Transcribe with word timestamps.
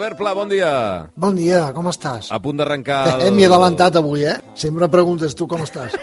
Albert 0.00 0.16
Pla, 0.16 0.32
bon 0.32 0.48
dia. 0.48 1.10
Bon 1.12 1.36
dia, 1.36 1.58
com 1.76 1.84
estàs? 1.90 2.30
A 2.32 2.38
punt 2.40 2.56
d'arrencar... 2.56 3.02
Eh, 3.18 3.26
El... 3.26 3.34
M'hi 3.36 3.44
he 3.44 3.48
adelantat 3.50 3.98
avui, 4.00 4.22
eh? 4.24 4.38
Sempre 4.56 4.88
preguntes 4.88 5.36
tu 5.36 5.44
com 5.50 5.60
estàs. 5.66 5.92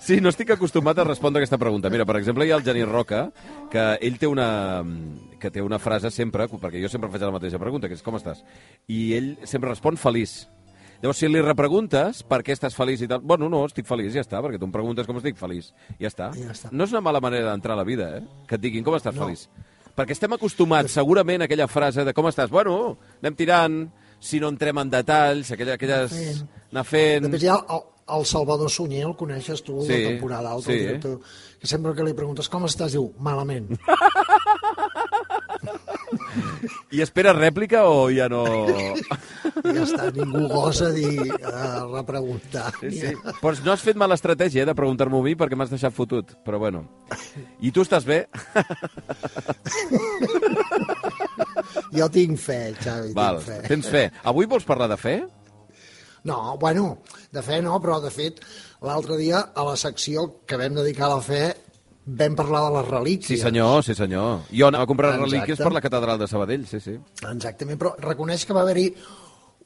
Sí, 0.00 0.16
no 0.24 0.30
estic 0.32 0.48
acostumat 0.54 0.96
a 0.96 1.04
respondre 1.04 1.42
aquesta 1.42 1.58
pregunta. 1.60 1.90
Mira, 1.92 2.06
per 2.08 2.14
exemple, 2.16 2.46
hi 2.46 2.52
ha 2.54 2.56
el 2.56 2.62
Genís 2.64 2.86
Roca, 2.88 3.18
que 3.68 3.82
ell 4.00 4.16
té 4.18 4.30
una, 4.30 4.46
que 5.38 5.50
té 5.52 5.60
una 5.60 5.76
frase 5.78 6.08
sempre, 6.10 6.46
perquè 6.48 6.80
jo 6.80 6.88
sempre 6.88 7.10
faig 7.12 7.26
la 7.26 7.34
mateixa 7.34 7.60
pregunta, 7.60 7.88
que 7.88 7.98
és 7.98 8.04
com 8.04 8.16
estàs? 8.16 8.40
I 8.88 9.00
ell 9.18 9.28
sempre 9.44 9.68
respon 9.68 10.00
feliç. 10.00 10.38
Llavors, 11.02 11.20
si 11.20 11.28
li 11.28 11.44
repreguntes 11.44 12.22
per 12.24 12.40
què 12.46 12.56
estàs 12.56 12.76
feliç 12.76 13.04
i 13.04 13.10
tal... 13.12 13.20
Bueno, 13.20 13.50
no, 13.52 13.66
estic 13.68 13.88
feliç, 13.88 14.14
ja 14.16 14.24
està, 14.24 14.40
perquè 14.40 14.60
tu 14.60 14.70
em 14.70 14.72
preguntes 14.72 15.08
com 15.08 15.20
estic 15.20 15.36
feliç. 15.40 15.68
Ja 16.00 16.08
està. 16.08 16.32
Ja 16.40 16.56
està. 16.56 16.72
No 16.72 16.88
és 16.88 16.96
una 16.96 17.04
mala 17.04 17.20
manera 17.20 17.52
d'entrar 17.52 17.76
a 17.76 17.82
la 17.82 17.88
vida, 17.88 18.08
eh? 18.16 18.24
Que 18.48 18.56
et 18.56 18.64
diguin 18.64 18.86
com 18.86 18.96
estàs 18.96 19.16
no. 19.16 19.28
feliç. 19.28 19.50
Perquè 20.00 20.14
estem 20.16 20.32
acostumats, 20.32 20.94
segurament, 20.96 21.42
a 21.42 21.44
aquella 21.44 21.66
frase 21.68 22.06
de 22.08 22.14
com 22.16 22.24
estàs. 22.30 22.48
Bueno, 22.48 22.94
anem 23.20 23.34
tirant, 23.36 23.74
si 24.16 24.40
no 24.40 24.48
entrem 24.48 24.80
en 24.80 24.88
detalls, 24.92 25.50
aquella, 25.52 25.74
aquelles... 25.76 26.14
Anar 26.14 26.22
fent. 26.32 26.70
Anar 26.72 26.84
fent... 26.88 27.26
Després 27.26 27.44
hi 27.44 27.50
ha 27.52 27.58
el, 27.76 27.82
el 28.16 28.24
Salvador 28.30 28.72
Sunyer, 28.72 29.04
el 29.10 29.12
coneixes 29.20 29.60
tu, 29.66 29.76
Sí, 29.84 29.92
de 29.92 30.14
temporada 30.14 30.54
alta, 30.56 30.70
sí. 30.72 30.78
director, 30.86 31.18
que 31.60 31.68
sempre 31.68 31.92
que 31.98 32.06
li 32.08 32.16
preguntes 32.16 32.48
com 32.48 32.64
estàs, 32.64 32.96
diu, 32.96 33.10
malament. 33.20 33.68
I 36.90 37.00
espera 37.04 37.32
rèplica 37.36 37.84
o 37.86 38.08
ja 38.10 38.28
no... 38.30 38.44
Ja 39.60 39.82
està, 39.84 40.06
ningú 40.14 40.46
gosa 40.48 40.88
dir, 40.94 41.26
uh, 41.36 41.84
repreguntar. 41.92 42.70
Sí, 42.80 42.90
sí. 42.96 43.10
Però 43.42 43.52
no 43.64 43.72
has 43.74 43.82
fet 43.84 43.98
mala 44.00 44.16
estratègia 44.16 44.62
eh, 44.64 44.68
de 44.68 44.74
preguntar-m'ho 44.78 45.20
a 45.20 45.26
mi 45.26 45.34
perquè 45.38 45.58
m'has 45.58 45.72
deixat 45.72 45.92
fotut, 45.94 46.32
però 46.46 46.58
bueno. 46.62 46.80
I 47.60 47.72
tu 47.74 47.84
estàs 47.84 48.06
bé? 48.08 48.22
Jo 51.94 52.08
tinc 52.12 52.38
fe, 52.40 52.58
Xavi, 52.78 53.12
Val, 53.16 53.40
tinc 53.42 53.50
fe. 53.50 53.58
tens 53.68 53.90
fe. 53.90 54.04
Avui 54.30 54.48
vols 54.50 54.66
parlar 54.66 54.88
de 54.90 54.98
fe? 55.00 55.16
No, 56.24 56.56
bueno, 56.60 57.00
de 57.32 57.42
fe 57.44 57.60
no, 57.64 57.78
però 57.82 57.98
de 58.02 58.10
fet, 58.12 58.40
l'altre 58.84 59.16
dia 59.20 59.42
a 59.54 59.64
la 59.66 59.76
secció 59.80 60.26
que 60.48 60.58
vam 60.60 60.76
dedicar 60.78 61.08
a 61.08 61.14
la 61.16 61.24
fe 61.24 61.44
vam 62.18 62.34
parlar 62.36 62.60
de 62.66 62.70
les 62.78 62.88
relíquies. 62.88 63.26
Sí, 63.28 63.36
senyor, 63.38 63.82
sí, 63.84 63.94
senyor. 63.94 64.40
Jo 64.50 64.66
anava 64.68 64.84
a 64.84 64.86
comprar 64.90 65.10
Exacte. 65.14 65.30
relíquies 65.30 65.58
per 65.58 65.72
la 65.72 65.80
catedral 65.80 66.18
de 66.18 66.26
Sabadell, 66.28 66.66
sí, 66.66 66.80
sí. 66.80 66.98
Exactament, 67.30 67.78
però 67.80 67.94
reconeix 67.98 68.44
que 68.46 68.52
va 68.56 68.62
haver-hi 68.62 68.94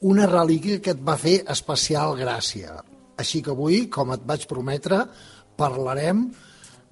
una 0.01 0.25
relíquia 0.27 0.81
que 0.81 0.91
et 0.91 0.99
va 1.07 1.15
fer 1.17 1.43
especial 1.49 2.15
gràcia. 2.19 2.75
Així 3.17 3.41
que 3.41 3.51
avui, 3.51 3.87
com 3.89 4.11
et 4.13 4.21
vaig 4.27 4.45
prometre, 4.47 5.05
parlarem 5.55 6.27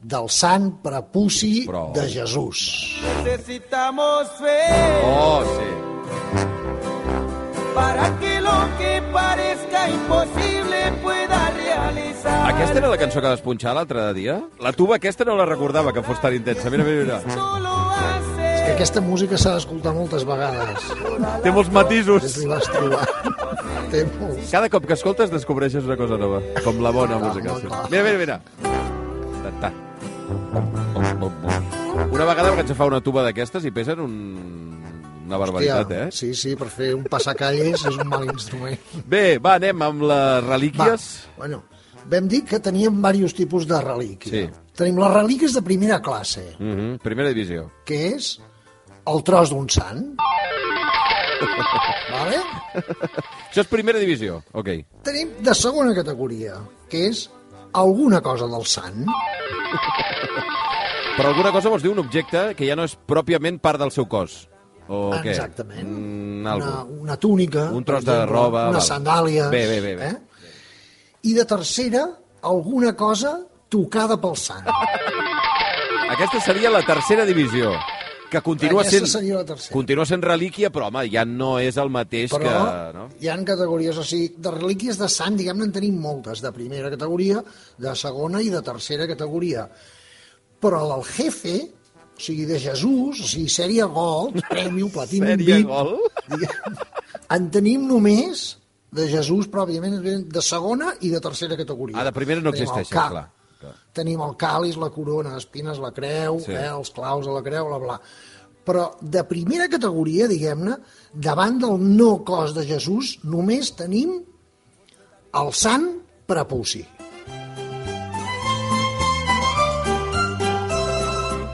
del 0.03 0.29
sant 0.29 0.69
prepuci 0.83 1.65
Però- 1.67 1.91
de 1.93 2.07
Jesús. 2.09 2.99
Necesitamos 3.23 4.27
fe 4.39 4.59
Oh, 5.05 5.43
sí. 5.57 5.69
para 7.75 8.19
que 8.19 8.41
lo 8.41 8.59
que 8.77 9.01
parezca 9.11 9.89
imposible 9.89 10.91
pueda. 11.01 11.42
Aquesta 12.23 12.77
era 12.79 12.88
la 12.89 12.97
cançó 12.97 13.19
que 13.21 13.27
vas 13.27 13.41
punxar 13.43 13.73
l'altre 13.75 14.05
dia? 14.16 14.38
La 14.63 14.71
tuba 14.73 14.95
aquesta 14.95 15.25
no 15.27 15.35
la 15.35 15.45
recordava, 15.45 15.91
que 15.93 16.03
fos 16.03 16.21
tan 16.21 16.35
intensa. 16.35 16.69
Mira, 16.71 16.83
mira, 16.83 17.03
mira. 17.03 17.17
Hace 17.19 18.63
Que 18.63 18.72
aquesta 18.78 19.01
música 19.03 19.38
s'ha 19.38 19.57
d'escoltar 19.57 19.91
moltes 19.94 20.23
vegades. 20.23 20.85
Té 21.44 21.51
molts 21.51 21.69
matisos. 21.72 22.38
trobar. 22.72 23.07
Té 23.91 24.06
molts. 24.19 24.51
Cada 24.51 24.69
cop 24.72 24.85
que 24.88 24.94
escoltes 24.95 25.29
descobreixes 25.34 25.84
una 25.84 25.97
cosa 26.00 26.17
nova, 26.17 26.39
com 26.63 26.79
la 26.81 26.91
bona 26.95 27.19
Clar, 27.19 27.28
música. 27.34 27.57
Sí. 27.59 27.67
clar. 27.67 27.89
Mira, 27.91 28.03
mira, 28.03 28.17
mira. 28.17 28.41
Ta, 29.44 29.51
ta. 29.59 29.73
Una 32.13 32.25
vegada 32.25 32.51
vaig 32.55 32.63
agafar 32.63 32.88
una 32.88 33.01
tuba 33.03 33.23
d'aquestes 33.28 33.66
i 33.67 33.72
pesen 33.75 34.00
un... 34.00 34.16
una 35.28 35.38
barbaritat, 35.38 35.84
Hòstia, 35.91 36.07
eh? 36.07 36.11
Sí, 36.16 36.31
sí, 36.38 36.55
per 36.55 36.67
fer 36.72 36.94
un 36.95 37.03
passacalles 37.11 37.84
és 37.84 37.95
un 38.00 38.07
mal 38.07 38.23
instrument. 38.31 38.79
Bé, 39.05 39.40
va, 39.44 39.57
anem 39.59 39.81
amb 39.85 40.01
les 40.07 40.44
relíquies. 40.47 41.05
Va, 41.28 41.38
bueno, 41.44 41.61
vam 42.09 42.28
dir 42.28 42.44
que 42.46 42.59
teníem 42.59 42.94
diversos 43.02 43.34
tipus 43.34 43.68
de 43.68 43.81
relíquia. 43.81 44.31
Sí. 44.31 44.50
Tenim 44.75 44.97
les 45.00 45.12
relíquies 45.14 45.53
de 45.53 45.62
primera 45.62 46.02
classe, 46.02 46.56
Mm 46.59 46.74
-hmm. 46.75 47.00
Primera 47.00 47.30
divisió. 47.30 47.72
que 47.86 48.08
és 48.16 48.40
el 49.06 49.24
tros 49.24 49.50
d'un 49.50 49.69
sant. 49.69 50.16
vale? 52.12 52.38
Això 53.52 53.62
és 53.62 53.68
primera 53.68 54.00
divisió, 54.00 54.41
ok. 54.53 54.68
Tenim 55.03 55.30
de 55.41 55.53
segona 55.53 55.94
categoria, 55.94 56.53
que 56.90 57.08
és 57.09 57.30
alguna 57.74 58.22
cosa 58.22 58.47
del 58.47 58.66
sant. 58.66 59.06
Però 61.18 61.28
alguna 61.30 61.52
cosa 61.52 61.70
vols 61.70 61.84
dir 61.84 61.91
un 61.91 62.00
objecte 62.00 62.56
que 62.58 62.66
ja 62.66 62.75
no 62.75 62.84
és 62.88 62.96
pròpiament 62.96 63.59
part 63.62 63.78
del 63.80 63.91
seu 63.91 64.08
cos. 64.09 64.50
O 64.88 65.12
què? 65.14 65.30
Exactament. 65.31 65.88
Mm, 65.88 66.47
algo. 66.47 66.66
una, 66.66 66.84
una 67.06 67.18
túnica. 67.18 67.70
Un 67.72 67.84
tros 67.85 68.03
de 68.03 68.25
roba, 68.25 68.72
val. 68.72 68.81
sandàlies. 68.81 69.50
Bé, 69.53 69.68
bé, 69.68 69.80
bé, 69.81 69.96
bé. 69.96 70.08
Eh? 70.08 70.18
I 71.23 71.34
de 71.34 71.45
tercera, 71.47 72.03
alguna 72.44 72.91
cosa 73.00 73.38
tocada 73.72 74.17
pel 74.19 74.35
sant. 74.35 74.66
Aquesta 76.13 76.41
seria 76.44 76.69
la 76.69 76.81
tercera 76.85 77.23
divisió, 77.25 77.72
que 78.29 78.41
continua 78.44 78.81
Aquesta 78.84 79.00
sent... 79.00 79.11
seria 79.13 79.38
la 79.39 79.45
tercera. 79.47 79.73
Continua 79.73 80.06
sent 80.09 80.23
relíquia, 80.25 80.69
però, 80.73 80.89
home, 80.91 81.06
ja 81.13 81.23
no 81.25 81.56
és 81.63 81.78
el 81.81 81.91
mateix 81.94 82.34
Però 82.35 82.44
que... 82.44 82.89
No? 82.97 83.06
hi 83.23 83.31
han 83.31 83.45
categories, 83.47 84.00
o 84.01 84.03
sigui, 84.07 84.34
de 84.35 84.51
relíquies 84.53 85.00
de 85.00 85.07
sant, 85.09 85.38
diguem-ne, 85.39 85.69
en 85.69 85.75
tenim 85.75 86.00
moltes, 86.03 86.44
de 86.44 86.51
primera 86.56 86.91
categoria, 86.94 87.44
de 87.79 87.94
segona 88.00 88.41
i 88.44 88.51
de 88.53 88.61
tercera 88.66 89.07
categoria. 89.09 89.67
Però 90.63 90.81
del 90.91 91.05
jefe, 91.07 91.55
o 92.13 92.25
sigui, 92.28 92.50
de 92.50 92.59
Jesús, 92.61 93.23
o 93.23 93.29
sigui, 93.31 93.47
sèrie 93.53 93.88
Gold, 93.95 94.41
Premium, 94.50 94.91
Platinum 94.91 95.31
Sèrie 95.34 95.61
VIP, 95.61 95.72
Gold? 95.72 96.19
diguem, 96.35 96.84
en 97.38 97.50
tenim 97.55 97.88
només 97.90 98.44
de 98.93 99.07
Jesús, 99.09 99.47
però 99.49 99.63
òbviament 99.65 99.99
de 100.29 100.41
segona 100.41 100.93
i 101.01 101.09
de 101.09 101.19
tercera 101.21 101.57
categoria. 101.57 101.97
Ah, 101.99 102.03
de 102.07 102.11
primera 102.13 102.41
no 102.41 102.51
ca- 102.51 102.83
clar. 102.89 103.29
clar. 103.59 103.75
Tenim 103.93 104.19
el 104.21 104.33
càlis, 104.35 104.75
la 104.77 104.89
corona 104.91 105.33
d'espines, 105.35 105.77
la 105.79 105.91
creu, 105.91 106.39
Sí. 106.39 106.51
eh, 106.51 106.67
els 106.67 106.89
claus 106.91 107.25
de 107.25 107.31
la 107.31 107.41
creu, 107.41 107.67
bla, 107.67 107.77
bla. 107.77 108.01
Però 108.65 108.95
de 109.01 109.23
primera 109.23 109.67
categoria, 109.69 110.27
diguem-ne, 110.27 110.77
davant 111.13 111.59
del 111.59 111.77
no 111.97 112.23
cos 112.23 112.53
de 112.55 112.65
Jesús, 112.65 113.19
només 113.23 113.73
tenim 113.75 114.21
el 115.33 115.53
sant 115.53 115.89
prepuci. 116.25 116.85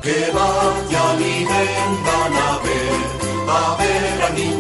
Que 0.04 0.32
vaya 0.34 1.06
mi 1.20 1.46
vengan 1.46 2.34
a 2.34 2.60
ver, 2.64 3.00
a 3.50 3.76
ver 3.80 4.22
al 4.24 4.36
niño 4.36 4.59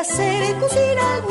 hacer 0.00 0.54
cosir 0.60 0.98
al 0.98 1.22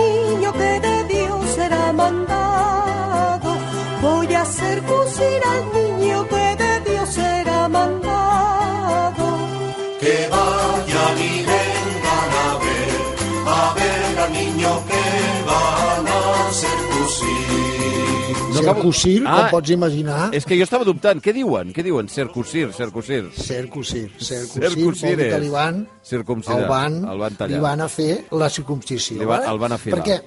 Circusir, 18.76 19.24
Ah, 19.26 19.36
com 19.42 19.50
pots 19.58 19.70
imaginar, 19.72 20.30
És 20.34 20.46
que 20.46 20.58
jo 20.58 20.64
estava 20.64 20.84
dubtant. 20.86 21.22
Què 21.24 21.34
diuen? 21.34 21.74
Què 21.74 21.84
diuen? 21.84 22.08
Cercosir, 22.10 22.72
cercosir. 22.74 23.30
circusir. 23.34 24.12
Circusir, 24.20 24.70
Circumcir 24.70 25.10
vol 25.10 25.18
dir 25.18 25.30
que 25.32 25.40
li 25.40 25.50
van, 25.50 25.88
el 26.12 26.68
van, 26.68 27.00
El 27.06 27.18
van 27.20 27.36
tallar. 27.36 27.56
li 27.56 27.60
van 27.64 27.82
a 27.82 27.88
fer 27.88 28.26
la 28.32 28.50
circumcisió. 28.50 29.18
Li 29.20 29.26
va- 29.26 29.44
el 29.52 29.58
van 29.60 29.72
afilar. 29.74 30.00
Perquè, 30.04 30.22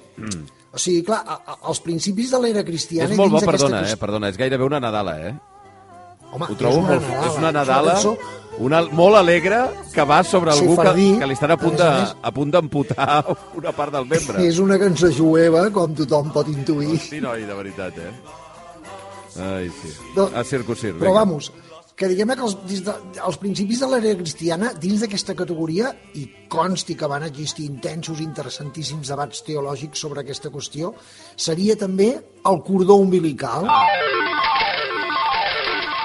o 0.73 0.77
sigui, 0.77 1.03
clar, 1.03 1.23
a, 1.27 1.33
a, 1.45 1.57
als 1.67 1.79
principis 1.81 2.31
de 2.31 2.39
l'era 2.39 2.63
cristiana... 2.63 3.09
És 3.09 3.17
molt 3.17 3.31
bo, 3.31 3.39
perdona, 3.41 3.81
eh? 3.89 3.97
Perdona, 3.97 4.29
és 4.29 4.37
gairebé 4.37 4.63
una 4.63 4.79
Nadala, 4.79 5.17
eh? 5.29 5.33
Home, 6.31 6.45
Ho 6.49 6.55
trobo 6.55 6.77
és 6.77 6.83
una. 6.85 6.99
Nadala. 6.99 7.27
És 7.27 7.35
una 7.37 7.47
És 7.49 7.53
Nadala 7.53 7.93
cançó 7.93 8.17
una, 8.61 8.81
molt 8.95 9.17
alegre 9.19 9.61
que 9.93 10.05
va 10.07 10.21
sobre 10.27 10.53
algú 10.53 10.75
que, 10.75 10.75
Sefardí, 10.81 11.07
que 11.19 11.29
li 11.29 11.37
estan 11.37 11.55
a 11.55 11.57
punt 11.61 11.79
de, 11.79 11.89
a 12.21 12.31
punt 12.35 12.53
d'amputar 12.53 13.17
una 13.61 13.73
part 13.75 13.95
del 13.97 14.05
membre. 14.09 14.43
És 14.45 14.61
una 14.61 14.77
cançó 14.81 15.09
jueva, 15.15 15.65
com 15.73 15.95
tothom 15.97 16.29
pot 16.35 16.47
intuir. 16.51 16.99
Sí, 17.01 17.19
noi, 17.23 17.43
de 17.49 17.57
veritat, 17.57 17.97
eh? 17.97 18.13
Ai, 19.41 19.67
sí. 19.81 19.91
No, 20.15 20.29
A 20.35 20.43
circusir, 20.43 20.91
Però 20.99 21.13
vinga. 21.13 21.21
vamos, 21.23 21.51
que 21.95 22.09
diguem 22.09 22.33
que 22.35 22.43
els, 22.47 22.55
des 22.67 22.81
de, 22.83 22.93
els 23.27 23.37
principis 23.39 23.79
de 23.83 23.87
l'era 23.91 24.15
cristiana, 24.19 24.71
dins 24.73 25.03
d'aquesta 25.03 25.35
categoria, 25.37 25.91
i 26.19 26.25
consti 26.51 26.95
que 26.99 27.07
van 27.07 27.23
existir 27.27 27.67
intensos, 27.69 28.19
interessantíssims 28.23 29.11
debats 29.13 29.43
teològics 29.47 30.01
sobre 30.03 30.23
aquesta 30.25 30.51
qüestió, 30.51 30.93
seria 31.39 31.77
també 31.79 32.11
el 32.17 32.61
cordó 32.67 32.97
umbilical. 32.99 33.69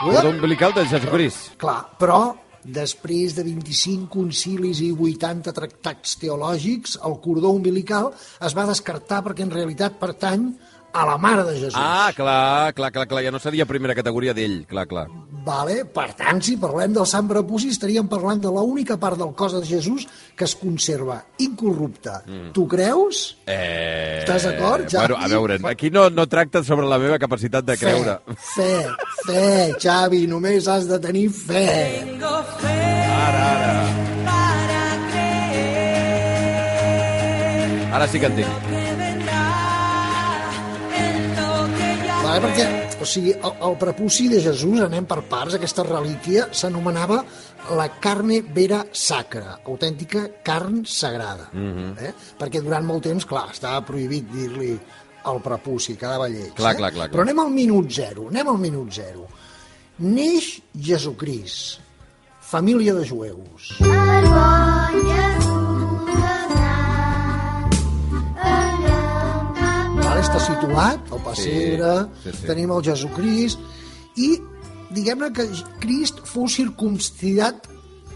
Cordó 0.04 0.28
umbilical 0.30 0.74
de 0.76 0.84
Jesucrist. 0.90 1.54
Clar, 1.58 1.80
però 1.98 2.20
després 2.66 3.36
de 3.36 3.44
25 3.46 4.08
concilis 4.12 4.82
i 4.82 4.92
80 4.92 5.54
tractats 5.56 6.16
teològics, 6.22 6.98
el 7.06 7.18
cordó 7.24 7.52
umbilical 7.54 8.12
es 8.42 8.56
va 8.56 8.66
descartar 8.68 9.22
perquè 9.26 9.46
en 9.46 9.54
realitat 9.54 10.00
pertany 10.00 10.50
a 10.96 11.04
la 11.04 11.18
mare 11.18 11.44
de 11.44 11.54
Jesús. 11.58 11.76
Ah, 11.76 12.10
clar, 12.16 12.72
clar, 12.74 12.90
clar, 12.92 13.06
clar, 13.06 13.22
ja 13.24 13.30
no 13.30 13.38
seria 13.38 13.66
primera 13.68 13.94
categoria 13.94 14.32
d'ell, 14.34 14.64
clar, 14.68 14.86
clar. 14.88 15.06
Vale? 15.46 15.84
Per 15.92 16.08
tant, 16.18 16.40
si 16.42 16.56
parlem 16.58 16.94
del 16.96 17.06
Sant 17.06 17.28
Prepuci, 17.30 17.68
estaríem 17.74 18.08
parlant 18.10 18.40
de 18.42 18.50
l'única 18.50 18.96
part 18.98 19.20
del 19.20 19.34
cos 19.36 19.54
de 19.54 19.62
Jesús 19.66 20.06
que 20.34 20.46
es 20.48 20.56
conserva 20.58 21.20
incorrupte. 21.44 22.16
Mm. 22.24 22.48
Tu 22.56 22.64
creus? 22.66 23.20
Eh... 23.44 24.24
Estàs 24.24 24.48
d'acord, 24.48 24.88
Xavi? 24.88 25.04
Bueno, 25.04 25.20
a 25.22 25.28
veure, 25.30 25.60
aquí 25.70 25.92
no, 25.92 26.08
no 26.10 26.26
tracta 26.26 26.64
sobre 26.66 26.88
la 26.88 26.98
meva 27.02 27.20
capacitat 27.22 27.68
de 27.68 27.76
creure. 27.78 28.18
Fe, 28.34 28.40
fe, 28.56 28.72
fe, 29.28 29.46
Xavi, 29.82 30.24
només 30.30 30.66
has 30.72 30.88
de 30.88 30.98
tenir 31.02 31.28
fe. 31.30 31.68
Tengo 32.08 32.35
Ara 37.96 38.04
sí 38.12 38.20
que 38.20 38.28
entenc. 38.28 38.66
Vale, 42.26 42.40
perquè, 42.42 42.66
o 43.00 43.06
sigui, 43.08 43.32
el, 43.32 43.54
el 43.64 43.76
prepuci 43.80 44.26
de 44.28 44.42
Jesús, 44.44 44.82
anem 44.84 45.06
per 45.08 45.22
parts, 45.30 45.56
aquesta 45.56 45.86
relíquia 45.86 46.50
s'anomenava 46.52 47.22
la 47.78 47.86
carne 48.02 48.42
vera 48.52 48.82
sacra, 48.92 49.56
autèntica 49.64 50.26
carn 50.44 50.82
sagrada. 50.84 51.48
Mhm. 51.54 51.96
eh? 52.04 52.12
Perquè 52.36 52.60
durant 52.60 52.84
molt 52.84 53.08
temps, 53.08 53.24
clar, 53.24 53.46
estava 53.56 53.80
prohibit 53.88 54.28
dir-li 54.28 54.74
el 55.32 55.42
prepuci, 55.48 55.96
quedava 55.96 56.28
lleig. 56.28 56.52
Clar, 56.52 56.74
eh? 56.74 56.82
clar, 56.82 56.92
clar, 56.92 57.08
clar. 57.08 57.10
Però 57.16 57.24
anem 57.24 57.44
al 57.46 57.52
minut 57.56 57.88
zero, 57.88 58.28
anem 58.28 58.52
al 58.52 58.60
minut 58.60 58.92
zero. 58.92 59.24
Neix 60.04 60.58
Jesucrist, 60.76 61.80
família 62.44 62.92
de 62.92 63.08
jueus. 63.08 63.72
El 63.80 65.55
situat, 70.60 71.12
el 71.12 71.22
pessebre, 71.24 71.92
Sí, 72.22 72.30
sí, 72.30 72.36
sí. 72.40 72.46
tenim 72.46 72.70
el 72.72 72.82
Jesucrist, 72.84 73.58
i 74.16 74.28
diguem-ne 74.96 75.32
que 75.32 75.46
Crist 75.82 76.20
fou 76.24 76.46
circumcidat 76.48 77.68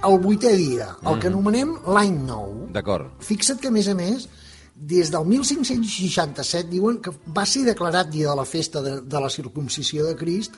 el 0.07 0.19
vuitè 0.23 0.55
dia, 0.57 0.97
el 1.05 1.17
Mm. 1.17 1.21
que 1.21 1.27
anomenem 1.29 1.75
l'any 1.87 2.15
nou. 2.27 2.69
D'acord. 2.73 3.11
Fixa't 3.21 3.61
que, 3.61 3.69
a 3.69 3.71
més 3.71 3.89
a 3.89 3.95
més, 3.95 4.29
des 4.75 5.11
del 5.11 5.25
1567 5.27 6.71
diuen 6.71 7.01
que 7.03 7.11
va 7.37 7.45
ser 7.45 7.65
declarat 7.67 8.09
dia 8.11 8.31
de 8.31 8.37
la 8.37 8.45
festa 8.47 8.81
de, 8.81 9.01
de 9.03 9.21
la 9.21 9.29
circumcisió 9.29 10.07
de 10.07 10.17
Crist 10.17 10.53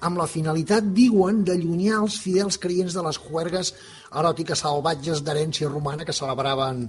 amb 0.00 0.16
la 0.16 0.26
finalitat, 0.26 0.84
diuen, 0.94 1.42
d'allunyar 1.44 1.98
els 2.04 2.18
fidels 2.22 2.56
creients 2.58 2.94
de 2.94 3.02
les 3.02 3.18
juergues 3.18 3.74
eròtiques 4.14 4.58
salvatges 4.62 5.22
d'herència 5.24 5.68
romana 5.68 6.04
que 6.06 6.12
celebraven 6.14 6.88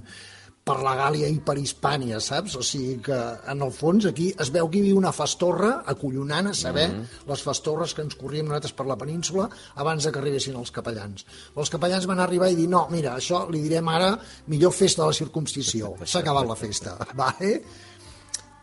per 0.70 0.78
la 0.86 0.94
Gàlia 0.98 1.28
i 1.30 1.38
per 1.42 1.56
Hispània, 1.58 2.20
saps? 2.22 2.54
O 2.60 2.62
sigui 2.66 3.00
que, 3.04 3.18
en 3.50 3.64
el 3.66 3.72
fons, 3.74 4.06
aquí 4.06 4.28
es 4.44 4.52
veu 4.54 4.68
que 4.70 4.78
hi 4.78 4.84
havia 4.84 4.98
una 5.00 5.12
fastorra 5.14 5.72
acollonant 5.92 6.50
a 6.50 6.54
saber 6.54 6.88
mm 6.88 7.00
-hmm. 7.00 7.28
les 7.32 7.42
fastorres 7.42 7.94
que 7.94 8.02
ens 8.02 8.14
corríem 8.14 8.46
nosaltres 8.46 8.72
per 8.72 8.86
la 8.86 8.96
península 8.96 9.48
abans 9.74 10.04
de 10.04 10.12
que 10.12 10.18
arribessin 10.18 10.56
els 10.56 10.70
capellans. 10.70 11.26
Els 11.56 11.70
capellans 11.70 12.06
van 12.06 12.20
arribar 12.20 12.50
i 12.50 12.54
dir, 12.54 12.68
no, 12.68 12.86
mira, 12.90 13.16
això 13.16 13.50
li 13.50 13.60
direm 13.62 13.88
ara 13.88 14.18
millor 14.46 14.72
festa 14.72 15.02
de 15.02 15.08
la 15.08 15.14
circumcisió. 15.14 15.94
S'ha 16.04 16.20
acabat 16.20 16.46
la 16.46 16.56
festa, 16.56 16.96
vale? 17.24 17.62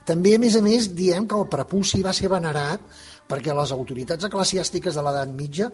També, 0.06 0.36
a 0.36 0.40
més 0.40 0.56
a 0.56 0.62
més, 0.62 0.96
diem 0.96 1.28
que 1.28 1.36
el 1.36 1.48
prepuci 1.48 2.02
va 2.02 2.14
ser 2.14 2.30
venerat 2.30 2.80
perquè 3.28 3.54
les 3.54 3.72
autoritats 3.72 4.24
eclesiàstiques 4.24 4.96
de 4.96 5.02
l'edat 5.02 5.30
mitja 5.30 5.72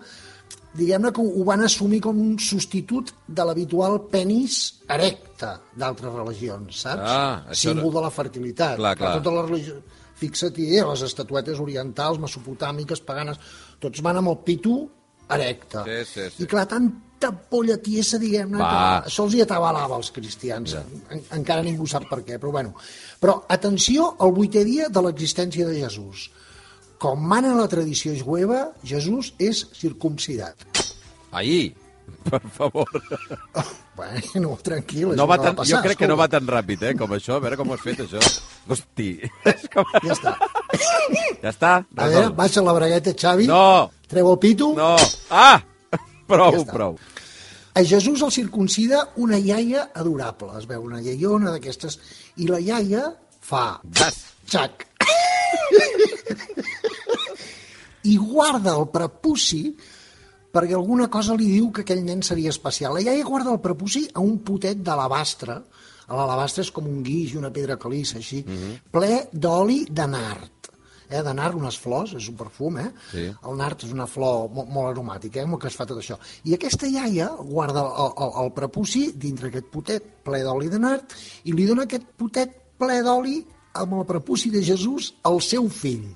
diguem-ne 0.73 1.11
que 1.13 1.21
ho 1.21 1.43
van 1.47 1.63
assumir 1.65 1.99
com 2.01 2.17
un 2.19 2.37
substitut 2.41 3.13
de 3.27 3.45
l'habitual 3.45 3.99
penis 4.13 4.59
erecte 4.91 5.51
d'altres 5.77 6.15
religions, 6.15 6.81
saps? 6.85 7.03
Ah, 7.05 7.43
això 7.53 7.73
Símbol 7.73 7.93
de 7.93 8.03
la 8.07 8.11
fertilitat. 8.13 8.79
Clar, 8.81 8.95
clar. 8.99 9.17
Totes 9.19 9.39
les 9.39 9.51
religions... 9.51 9.99
Fixa't-hi, 10.23 10.67
eh, 10.77 10.83
les 10.87 11.01
estatuetes 11.03 11.57
orientals, 11.59 12.19
mesopotàmiques, 12.21 13.01
paganes, 13.03 13.39
tots 13.81 13.99
van 14.05 14.21
amb 14.21 14.29
el 14.31 14.37
pitu 14.45 14.75
erecte. 15.33 15.81
Sí, 15.83 15.97
sí, 16.11 16.27
sí. 16.35 16.43
I 16.45 16.47
clar, 16.47 16.63
tanta 16.69 17.31
polla 17.51 17.75
tiesa, 17.83 18.19
diguem-ne, 18.21 18.59
que 18.61 19.09
això 19.09 19.25
els 19.27 19.35
hi 19.35 19.41
atabalava 19.43 19.97
als 19.97 20.13
cristians. 20.15 20.77
En, 20.79 21.25
encara 21.39 21.65
ningú 21.65 21.89
sap 21.89 22.07
per 22.11 22.21
què, 22.23 22.37
però 22.39 22.53
bueno. 22.55 22.75
Però 23.19 23.41
atenció 23.57 24.13
al 24.23 24.31
vuitè 24.37 24.63
dia 24.67 24.87
de 24.93 25.03
l'existència 25.03 25.67
de 25.67 25.81
Jesús. 25.81 26.29
Com 27.03 27.19
mana 27.27 27.51
la 27.57 27.67
tradició 27.67 28.13
jueva, 28.15 28.69
Jesús 28.87 29.33
és 29.43 29.65
circumcidat. 29.75 30.55
Ahir, 31.35 31.73
per 32.29 32.39
favor. 32.55 32.87
Bueno, 33.97 34.53
tranquil, 34.63 35.11
No 35.17 35.25
va 35.27 35.35
tan, 35.37 35.51
va 35.57 35.65
jo 35.67 35.75
passar, 35.75 35.81
crec 35.83 35.99
que 35.99 36.07
no 36.07 36.15
va 36.17 36.29
tan 36.31 36.47
ràpid, 36.47 36.81
eh, 36.87 36.93
com 36.97 37.11
això. 37.13 37.35
A 37.35 37.43
veure 37.43 37.57
com 37.59 37.69
ho 37.69 37.75
has 37.75 37.83
fet, 37.83 37.99
això. 38.05 38.21
Hosti. 38.71 39.09
Com... 39.73 39.85
Ja 40.05 40.13
està. 40.15 40.33
Ja 41.43 41.51
està? 41.51 41.73
A 41.97 42.07
veure, 42.07 42.29
baixa 42.37 42.63
la 42.63 42.73
bragueta, 42.77 43.11
Xavi. 43.19 43.45
No, 43.51 43.91
Treu 44.07 44.31
el 44.31 44.39
pitu. 44.39 44.71
no. 44.77 44.95
Ah! 45.29 45.59
Prou, 46.31 46.55
Ja 46.55 46.63
està. 46.63 46.71
prou. 46.73 46.95
A 47.75 47.83
Jesús 47.83 48.21
el 48.21 48.31
circuncida 48.31 49.09
una 49.17 49.37
iaia 49.41 49.89
adorable. 49.93 50.53
Es 50.59 50.65
veu 50.69 50.81
una 50.85 51.01
iaiona 51.01 51.51
d'aquestes. 51.51 51.99
I 52.37 52.47
la 52.47 52.59
iaia 52.63 53.09
fa... 53.41 53.79
Vas. 53.83 54.21
Xac. 54.47 54.87
I 58.09 58.17
guarda 58.19 58.75
el 58.77 58.89
prepuci 58.91 59.63
perquè 60.53 60.75
alguna 60.77 61.09
cosa 61.09 61.33
li 61.33 61.49
diu 61.49 61.71
que 61.73 61.81
aquell 61.81 62.03
nen 62.05 62.21
seria 62.21 62.51
especial. 62.53 62.93
La 62.93 63.01
iaia 63.01 63.25
guarda 63.25 63.53
el 63.55 63.61
prepuci 63.63 64.05
a 64.13 64.21
un 64.21 64.37
potet 64.45 64.83
d'alabastre. 64.85 65.55
L'alabastre 66.09 66.61
és 66.61 66.71
com 66.71 66.85
un 66.85 67.01
guix 67.01 67.33
i 67.33 67.39
una 67.39 67.49
pedra 67.53 67.79
calissa, 67.79 68.19
així, 68.19 68.43
ple 68.91 69.23
d'oli 69.31 69.85
de 69.89 70.05
nard. 70.11 70.51
Eh, 71.09 71.21
de 71.21 71.33
nard, 71.33 71.55
unes 71.57 71.77
flors, 71.77 72.13
és 72.17 72.27
un 72.29 72.37
perfum, 72.37 72.77
eh? 72.81 72.89
Sí. 73.11 73.25
El 73.29 73.57
nard 73.57 73.83
és 73.85 73.91
una 73.93 74.07
flor 74.09 74.47
molt, 74.53 74.69
molt 74.73 74.91
aromàtica, 74.91 75.41
eh? 75.41 75.59
Que 75.61 75.69
es 75.69 75.77
fa 75.77 75.85
tot 75.89 75.99
això. 76.01 76.17
I 76.49 76.55
aquesta 76.57 76.89
iaia 76.89 77.29
guarda 77.39 77.83
el, 77.83 78.13
el, 78.25 78.33
el 78.43 78.51
prepuci 78.55 79.03
dintre 79.25 79.51
aquest 79.51 79.69
potet 79.73 80.09
ple 80.25 80.41
d'oli 80.45 80.71
de 80.73 80.79
nard 80.81 81.13
i 81.45 81.53
li 81.53 81.67
dona 81.69 81.85
aquest 81.87 82.07
potet 82.17 82.55
ple 82.81 83.01
d'oli 83.05 83.39
amb 83.81 83.99
el 83.99 84.05
prepuci 84.09 84.51
de 84.53 84.63
Jesús 84.65 85.13
al 85.23 85.41
seu 85.41 85.69
fill. 85.69 86.11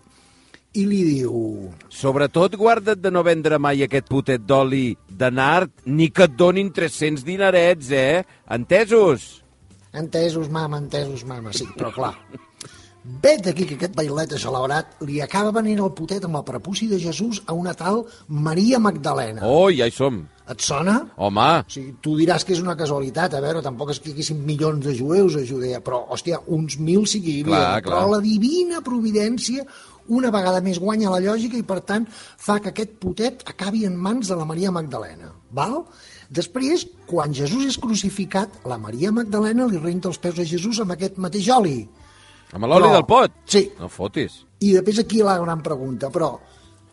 I 0.75 0.83
li 0.85 0.99
diu... 1.07 1.69
Sobretot 1.89 2.57
guarda't 2.59 2.99
de 3.01 3.11
no 3.13 3.23
vendre 3.25 3.57
mai 3.61 3.81
aquest 3.85 4.09
potet 4.11 4.43
d'oli 4.45 4.97
de 5.07 5.29
nard, 5.31 5.71
ni 5.85 6.09
que 6.11 6.27
et 6.27 6.35
donin 6.37 6.73
300 6.75 7.23
dinarets, 7.25 7.91
eh? 7.91 8.25
Entesos? 8.51 9.43
Entesos, 9.97 10.49
mama, 10.51 10.77
entesos, 10.77 11.23
mama. 11.25 11.55
Sí, 11.55 11.65
però 11.77 11.89
clar, 11.95 12.13
vet 13.23 13.41
d'aquí 13.45 13.65
que 13.65 13.77
aquest 13.77 13.95
bailet 13.95 14.35
celebrat 14.37 14.97
li 15.07 15.21
acaba 15.23 15.53
venint 15.55 15.79
el 15.81 15.93
potet 15.95 16.25
amb 16.27 16.41
el 16.41 16.45
prepuci 16.47 16.89
de 16.91 16.99
Jesús 16.99 17.41
a 17.47 17.55
una 17.55 17.73
tal 17.73 18.03
Maria 18.27 18.79
Magdalena. 18.83 19.47
Oh, 19.47 19.69
ja 19.71 19.87
hi 19.87 19.95
som. 19.95 20.25
Et 20.47 20.63
sona? 20.63 20.95
Home, 21.17 21.45
O 21.59 21.71
sigui, 21.71 21.93
tu 22.03 22.13
diràs 22.15 22.45
que 22.47 22.53
és 22.55 22.61
una 22.63 22.77
casualitat, 22.79 23.33
a 23.35 23.41
veure, 23.43 23.63
tampoc 23.63 23.91
és 23.91 23.99
que 23.99 24.11
hi 24.11 24.13
haguessin 24.15 24.39
milions 24.47 24.85
de 24.85 24.93
jueus 24.95 25.35
a 25.35 25.43
Judea, 25.43 25.81
però, 25.83 26.05
hòstia, 26.15 26.39
uns 26.55 26.77
mil 26.79 27.03
sí 27.07 27.19
que 27.23 27.33
hi 27.33 27.41
havia. 27.43 27.57
Clar, 27.57 27.81
però 27.83 27.99
clar. 28.05 28.13
la 28.15 28.21
divina 28.23 28.79
providència 28.85 29.65
una 30.07 30.31
vegada 30.33 30.61
més 30.65 30.79
guanya 30.79 31.11
la 31.13 31.21
lògica 31.23 31.57
i, 31.59 31.65
per 31.67 31.79
tant, 31.87 32.07
fa 32.11 32.59
que 32.63 32.71
aquest 32.73 32.97
potet 33.01 33.43
acabi 33.47 33.85
en 33.85 33.95
mans 33.95 34.29
de 34.29 34.37
la 34.39 34.47
Maria 34.47 34.71
Magdalena. 34.71 35.31
Val? 35.51 35.83
Després, 36.29 36.85
quan 37.07 37.33
Jesús 37.35 37.65
és 37.69 37.77
crucificat, 37.79 38.59
la 38.67 38.79
Maria 38.81 39.13
Magdalena 39.15 39.67
li 39.67 39.79
renta 39.79 40.11
els 40.11 40.19
peus 40.19 40.39
a 40.39 40.47
Jesús 40.47 40.81
amb 40.83 40.95
aquest 40.97 41.17
mateix 41.17 41.49
oli. 41.55 41.79
amb 42.53 42.65
l'oli 42.65 42.91
del 42.91 43.05
pot. 43.05 43.31
Sí. 43.45 43.67
No 43.79 43.89
fotis. 43.91 44.43
I 44.59 44.73
després 44.73 44.99
aquí 45.03 45.21
la 45.23 45.37
gran 45.39 45.61
pregunta, 45.61 46.09
però 46.09 46.31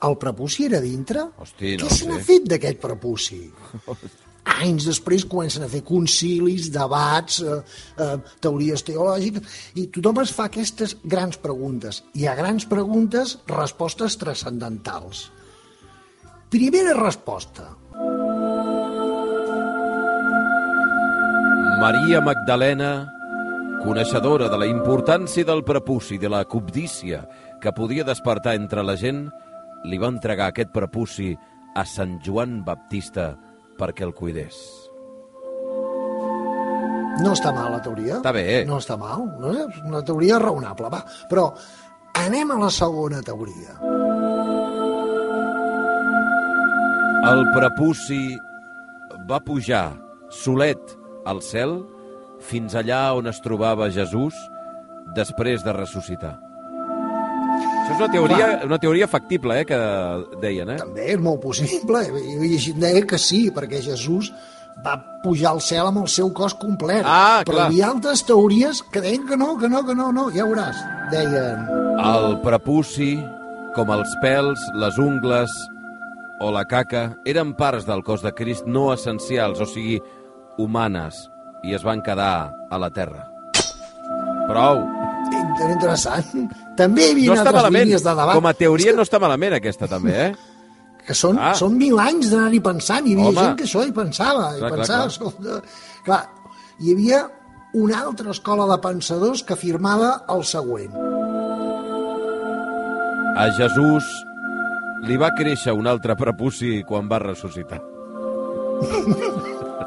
el 0.04 0.18
prepuci 0.20 0.66
era 0.66 0.80
dintre? 0.80 1.22
Hosti, 1.38 1.76
no 1.78 1.86
Què 1.86 1.96
se 1.96 2.08
n'ha 2.10 2.20
fet 2.20 2.46
d'aquest 2.50 2.80
prepuci? 2.82 3.40
Anys 4.62 4.86
després 4.86 5.24
comencen 5.26 5.64
a 5.64 5.68
fer 5.70 5.82
concilis, 5.86 6.70
debats, 6.72 7.40
eh, 7.42 7.60
eh, 7.98 8.16
teories 8.40 8.84
teològiques, 8.86 9.42
i 9.74 9.86
tothom 9.88 10.20
es 10.22 10.32
fa 10.32 10.46
aquestes 10.46 10.96
grans 11.02 11.36
preguntes. 11.38 12.02
I 12.14 12.26
a 12.26 12.34
grans 12.34 12.66
preguntes, 12.66 13.38
respostes 13.48 14.16
transcendentals. 14.16 15.30
Primera 16.50 16.94
resposta. 16.94 17.66
Maria 21.80 22.20
Magdalena, 22.20 23.10
coneixedora 23.82 24.48
de 24.48 24.56
la 24.56 24.66
importància 24.66 25.44
del 25.44 25.64
prepuci, 25.64 26.16
de 26.18 26.30
la 26.30 26.44
cobdícia 26.44 27.28
que 27.60 27.72
podia 27.72 28.04
despertar 28.04 28.54
entre 28.54 28.84
la 28.84 28.96
gent, 28.96 29.26
li 29.84 29.98
va 29.98 30.08
entregar 30.08 30.46
aquest 30.48 30.70
prepuci 30.72 31.34
a 31.74 31.84
Sant 31.84 32.20
Joan 32.24 32.62
Baptista 32.64 33.34
perquè 33.78 34.06
el 34.06 34.14
cuidés. 34.14 34.58
No 37.22 37.32
està 37.34 37.52
mal, 37.54 37.70
la 37.76 37.82
teoria. 37.82 38.18
Està 38.18 38.32
bé. 38.34 38.64
No 38.66 38.80
està 38.82 38.96
mal. 38.98 39.26
No 39.40 39.52
és 39.54 39.78
una 39.84 40.02
teoria 40.06 40.40
raonable, 40.42 40.90
va. 40.90 41.04
Però 41.30 41.46
anem 42.24 42.50
a 42.54 42.58
la 42.64 42.70
segona 42.74 43.22
teoria. 43.22 43.78
El 47.24 47.46
prepuci 47.54 48.22
va 49.30 49.40
pujar 49.40 49.86
solet 50.34 50.96
al 51.24 51.40
cel 51.40 51.78
fins 52.44 52.74
allà 52.76 53.14
on 53.16 53.30
es 53.30 53.40
trobava 53.40 53.88
Jesús 53.94 54.36
després 55.16 55.64
de 55.64 55.72
ressuscitar. 55.72 56.34
Això 57.84 57.92
és 57.92 58.00
una 58.00 58.08
teoria, 58.08 58.46
una 58.64 58.78
teoria 58.80 59.06
factible, 59.06 59.58
eh, 59.60 59.64
que 59.68 59.78
deien, 60.40 60.70
eh? 60.72 60.78
També 60.80 61.10
és 61.12 61.20
molt 61.20 61.42
possible. 61.42 62.00
Deia 62.80 63.02
que 63.04 63.18
sí, 63.20 63.50
perquè 63.52 63.82
Jesús 63.84 64.30
va 64.84 64.94
pujar 65.22 65.52
al 65.52 65.60
cel 65.60 65.90
amb 65.90 66.00
el 66.00 66.08
seu 66.08 66.32
cos 66.32 66.56
complet. 66.56 67.04
Ah, 67.04 67.42
Però 67.44 67.58
clar. 67.58 67.68
hi 67.68 67.74
havia 67.74 67.90
altres 67.92 68.24
teories 68.24 68.80
que 68.90 69.04
deien 69.04 69.28
que 69.28 69.36
no, 69.36 69.52
que 69.60 69.68
no, 69.68 69.84
que 69.84 69.94
no, 69.94 70.10
no, 70.16 70.30
ja 70.32 70.48
veuràs. 70.48 70.80
Deien, 71.12 71.68
El 72.00 72.40
prepuci, 72.40 73.12
com 73.76 73.92
els 73.92 74.16
pèls, 74.24 74.64
les 74.80 74.98
ungles 74.98 75.52
o 76.40 76.50
la 76.50 76.64
caca, 76.64 77.10
eren 77.28 77.52
parts 77.54 77.84
del 77.86 78.02
cos 78.02 78.24
de 78.24 78.32
Crist 78.32 78.64
no 78.66 78.92
essencials, 78.96 79.60
o 79.60 79.68
sigui, 79.68 80.00
humanes, 80.58 81.28
i 81.62 81.76
es 81.76 81.84
van 81.84 82.00
quedar 82.02 82.48
a 82.70 82.80
la 82.80 82.90
terra. 82.90 83.28
Prou. 84.48 85.03
Era 85.62 85.72
interessant. 85.72 86.50
També 86.76 87.06
hi 87.06 87.10
havia 87.12 87.30
No 87.32 87.38
altres 87.40 87.54
malament. 87.54 87.84
línies 87.84 88.02
de 88.02 88.10
debat. 88.10 88.34
Com 88.34 88.46
a 88.46 88.52
teoria 88.54 88.90
És 88.90 88.96
no 88.96 89.02
està 89.02 89.20
malament, 89.20 89.54
aquesta, 89.54 89.86
també, 89.88 90.14
eh? 90.26 90.34
que, 90.98 91.06
que 91.06 91.14
són, 91.14 91.38
Ah. 91.38 91.54
són 91.54 91.76
mil 91.76 91.98
anys 92.00 92.30
d'anar-hi 92.30 92.60
pensant. 92.60 93.06
Hi 93.06 93.12
havia 93.14 93.28
Home. 93.28 93.40
gent 93.40 93.56
que 93.58 93.64
això 93.64 93.86
hi 93.86 93.92
pensava. 93.92 94.50
Clar, 94.50 94.56
Hi 94.56 94.58
clar, 94.60 94.70
pensava, 94.72 94.98
clar. 94.98 95.08
escolta, 95.12 95.62
clar, 96.04 96.22
hi 96.80 96.92
havia 96.92 97.30
una 97.74 98.00
altra 98.00 98.30
escola 98.30 98.66
de 98.74 98.78
pensadors 98.80 99.42
que 99.42 99.52
afirmava 99.54 100.24
el 100.28 100.44
següent. 100.44 100.94
A 103.36 103.48
Jesús 103.58 104.04
li 105.08 105.16
va 105.16 105.32
créixer 105.34 105.72
un 105.74 105.86
altre 105.90 106.14
prepuci 106.16 106.82
quan 106.86 107.08
va 107.10 107.18
ressuscitar. 107.18 107.80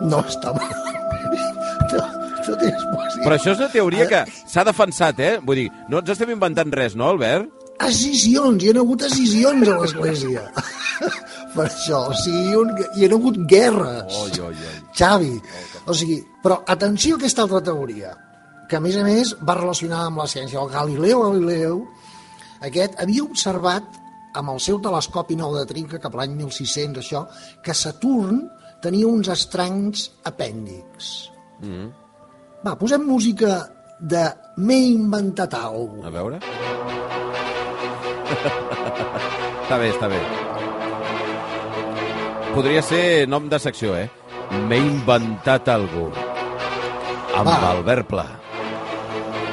No 0.01 0.19
està 0.21 0.51
mal. 0.53 0.69
No, 1.91 2.03
tot 2.47 2.65
és 2.65 2.83
possible. 2.89 3.23
Però 3.23 3.37
això 3.37 3.53
és 3.53 3.61
una 3.61 3.69
teoria 3.73 4.07
que 4.09 4.23
s'ha 4.39 4.65
defensat, 4.67 5.21
eh? 5.23 5.33
Vull 5.43 5.63
dir, 5.63 5.69
no 5.91 6.01
ens 6.01 6.13
estem 6.15 6.33
inventant 6.33 6.73
res, 6.73 6.97
no, 6.99 7.11
Albert? 7.13 7.51
Escissions, 7.87 8.63
hi 8.63 8.71
ha 8.71 8.79
hagut 8.81 9.03
escissions 9.05 9.69
a 9.69 9.75
l'Església. 9.83 10.47
per 11.55 11.67
això, 11.67 12.07
o 12.09 12.15
sigui, 12.17 12.55
un, 12.57 12.71
hi 12.97 13.05
ha 13.05 13.11
hagut 13.17 13.37
guerres. 13.49 14.17
Oi, 14.23 14.39
oi, 14.47 14.55
oi. 14.71 14.79
Xavi. 14.97 15.35
O 15.85 15.95
sigui, 15.97 16.17
però 16.43 16.61
atenció 16.73 17.15
a 17.15 17.21
aquesta 17.21 17.45
altra 17.45 17.61
teoria, 17.69 18.15
que 18.67 18.79
a 18.79 18.83
més 18.83 18.97
a 18.97 19.05
més 19.05 19.35
va 19.45 19.59
relacionada 19.59 20.09
amb 20.09 20.23
la 20.23 20.27
ciència. 20.31 20.59
El 20.63 20.73
Galileo 20.73 21.21
Galileu, 21.27 21.85
aquest, 22.65 22.97
havia 23.03 23.25
observat 23.27 24.01
amb 24.37 24.53
el 24.53 24.59
seu 24.61 24.81
telescopi 24.83 25.37
nou 25.37 25.55
de 25.55 25.65
trinca, 25.69 26.01
cap 26.01 26.15
a 26.15 26.21
l'any 26.21 26.35
1600, 26.37 26.99
això, 27.01 27.23
que 27.63 27.77
Saturn 27.77 28.43
tenia 28.83 29.09
uns 29.09 29.29
estranys 29.33 30.09
apèndix. 30.29 31.15
Mm. 31.61 31.89
Va, 32.67 32.74
posem 32.75 33.00
música 33.07 33.69
de 34.00 34.25
M'he 34.59 34.75
inventat 34.89 35.53
alguna 35.55 36.09
A 36.09 36.12
veure. 36.12 36.39
està 39.63 39.77
bé, 39.79 39.88
està 39.93 40.09
bé. 40.12 40.19
Podria 42.51 42.81
ser 42.83 43.27
nom 43.31 43.47
de 43.47 43.59
secció, 43.63 43.93
eh? 43.95 44.09
M'he 44.67 44.79
inventat 44.81 45.69
algú. 45.71 46.09
Amb 47.38 47.47
Va. 47.47 47.55
Albert 47.69 48.09
Pla. 48.09 48.25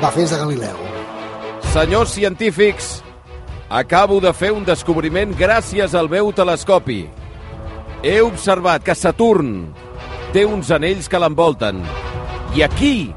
Va, 0.02 0.10
fes 0.10 0.32
de 0.34 0.38
Galileu. 0.40 0.78
Senyors 1.70 2.10
científics, 2.16 2.96
acabo 3.68 4.18
de 4.24 4.32
fer 4.32 4.50
un 4.56 4.64
descobriment 4.66 5.36
gràcies 5.38 5.94
al 5.94 6.10
meu 6.10 6.32
telescopi. 6.32 7.04
He 8.02 8.18
observat 8.22 8.82
que 8.82 8.94
Saturn 8.98 9.68
té 10.32 10.42
uns 10.48 10.74
anells 10.74 11.06
que 11.08 11.22
l'envolten. 11.22 11.84
I 12.54 12.62
aquí 12.62 13.10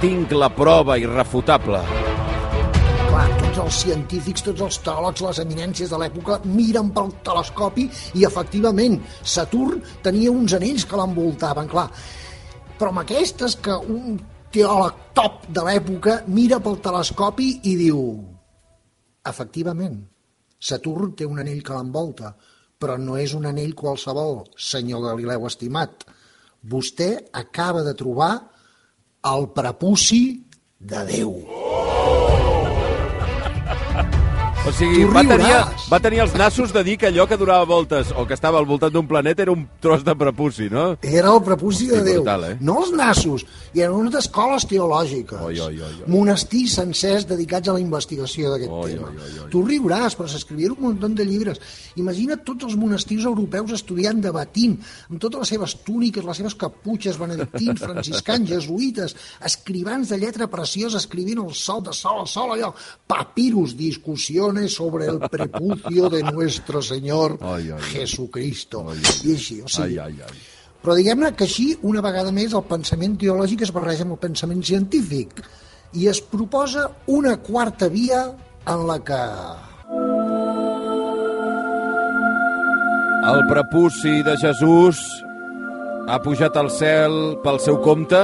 tinc 0.00 0.30
la 0.32 0.46
prova 0.48 0.94
irrefutable. 0.96 1.82
Clar, 3.10 3.26
tots 3.42 3.58
els 3.60 3.80
científics, 3.82 4.46
tots 4.46 4.64
els 4.64 4.78
teòlegs, 4.86 5.20
les 5.26 5.40
eminències 5.42 5.92
de 5.92 5.98
l'època 6.00 6.38
miren 6.48 6.88
pel 6.96 7.12
telescopi 7.26 7.84
i, 8.16 8.24
efectivament, 8.24 8.96
Saturn 9.20 9.84
tenia 10.00 10.32
uns 10.32 10.56
anells 10.56 10.88
que 10.88 10.96
l'envoltaven, 10.96 11.68
clar. 11.68 11.84
Però 12.80 12.94
amb 12.94 13.04
aquestes 13.04 13.60
que 13.60 13.76
un 13.76 14.16
teòleg 14.56 15.06
top 15.20 15.44
de 15.52 15.68
l'època 15.68 16.18
mira 16.32 16.56
pel 16.64 16.80
telescopi 16.80 17.52
i 17.68 17.76
diu 17.84 18.02
efectivament, 19.28 20.00
Saturn 20.56 21.12
té 21.12 21.28
un 21.28 21.44
anell 21.44 21.60
que 21.60 21.76
l'envolta, 21.76 22.32
però 22.80 22.96
no 22.96 23.20
és 23.20 23.36
un 23.36 23.52
anell 23.52 23.76
qualsevol, 23.76 24.46
senyor 24.56 25.10
Galileu 25.10 25.44
estimat. 25.44 26.08
Vostè 26.64 27.18
acaba 27.36 27.84
de 27.84 27.92
trobar 27.92 28.38
el 29.34 29.48
prepuci 29.56 30.22
de 30.78 31.04
Déu. 31.12 31.67
O 34.68 34.72
sigui, 34.76 35.06
va 35.08 35.22
tenir, 35.24 35.52
va 35.88 35.98
tenir 36.04 36.18
els 36.20 36.34
nassos 36.36 36.74
de 36.76 36.82
dir 36.84 36.98
que 37.00 37.06
allò 37.08 37.24
que 37.24 37.38
donava 37.40 37.64
voltes 37.64 38.10
o 38.12 38.26
que 38.28 38.36
estava 38.36 38.58
al 38.60 38.66
voltant 38.68 38.92
d'un 38.92 39.06
planeta 39.08 39.40
era 39.40 39.52
un 39.54 39.62
tros 39.80 40.02
de 40.04 40.12
prepuci, 40.12 40.66
no? 40.68 40.90
Era 41.00 41.30
el 41.32 41.40
prepuci 41.46 41.86
de 41.88 42.02
Déu. 42.04 42.18
brutal, 42.20 42.44
eh? 42.44 42.56
No 42.60 42.74
els 42.82 42.90
nassos. 42.92 43.46
Hi 43.72 43.86
ha 43.86 43.88
unes 43.96 44.18
escoles 44.20 44.66
teològiques. 44.68 45.40
Oi, 45.40 45.56
oi, 45.64 45.78
oi, 45.80 45.94
oi. 46.02 46.08
Monestirs 46.12 46.74
sencers 46.82 47.24
dedicats 47.30 47.70
a 47.72 47.76
la 47.78 47.80
investigació 47.80 48.52
d'aquest 48.52 48.74
tema. 48.90 49.08
oi, 49.08 49.22
oi, 49.24 49.38
oi. 49.46 49.46
Tu 49.54 49.62
riuràs, 49.70 50.18
però 50.18 50.28
s'escrivien 50.28 50.76
un 50.76 50.84
munt 51.00 51.16
de 51.16 51.24
llibres. 51.24 51.62
Imagina't 51.96 52.44
tots 52.44 52.68
els 52.68 52.76
monestirs 52.76 53.24
europeus 53.24 53.72
estudiant, 53.78 54.20
debatint, 54.20 54.76
amb 55.08 55.16
totes 55.16 55.46
les 55.46 55.54
seves 55.56 55.78
túniques, 55.88 56.28
les 56.28 56.42
seves 56.42 56.58
caputxes, 56.60 57.16
benedictins, 57.16 57.80
franciscans, 57.80 58.50
jesuïtes, 58.52 59.16
escrivans 59.48 60.12
de 60.12 60.20
lletra 60.20 60.52
preciosa, 60.52 61.00
escrivint 61.00 61.40
el 61.40 61.56
sol 61.56 61.80
de 61.88 61.96
sol 61.96 62.20
a 62.26 62.28
sol, 62.28 62.52
allò, 62.52 62.74
papirus, 63.08 63.72
discussiones 64.60 64.74
sobre 64.74 65.06
el 65.06 65.18
prepucio 65.20 66.08
de 66.08 66.22
nuestro 66.22 66.82
Señor 66.82 67.38
ai, 67.40 67.70
ai. 67.70 67.80
Jesucristo. 67.80 68.86
Ai, 68.90 68.98
ai. 68.98 69.30
I 69.30 69.34
així, 69.34 69.60
o 69.62 69.68
sigui, 69.68 69.98
Ai, 69.98 70.12
ai, 70.12 70.22
ai. 70.22 70.38
però 70.82 70.94
diguem-ne 70.94 71.32
que 71.34 71.44
així, 71.44 71.76
una 71.82 72.00
vegada 72.00 72.32
més, 72.32 72.54
el 72.54 72.64
pensament 72.68 73.16
teològic 73.18 73.62
es 73.66 73.72
barreja 73.74 74.04
amb 74.06 74.14
el 74.16 74.20
pensament 74.22 74.62
científic 74.62 75.42
i 75.94 76.06
es 76.08 76.20
proposa 76.20 76.88
una 77.06 77.36
quarta 77.38 77.88
via 77.88 78.26
en 78.66 78.86
la 78.86 78.98
que... 79.02 79.22
El 83.28 83.42
prepuci 83.50 84.22
de 84.24 84.36
Jesús 84.40 85.00
ha 86.08 86.16
pujat 86.24 86.56
al 86.56 86.70
cel 86.72 87.36
pel 87.42 87.58
seu 87.60 87.76
compte, 87.84 88.20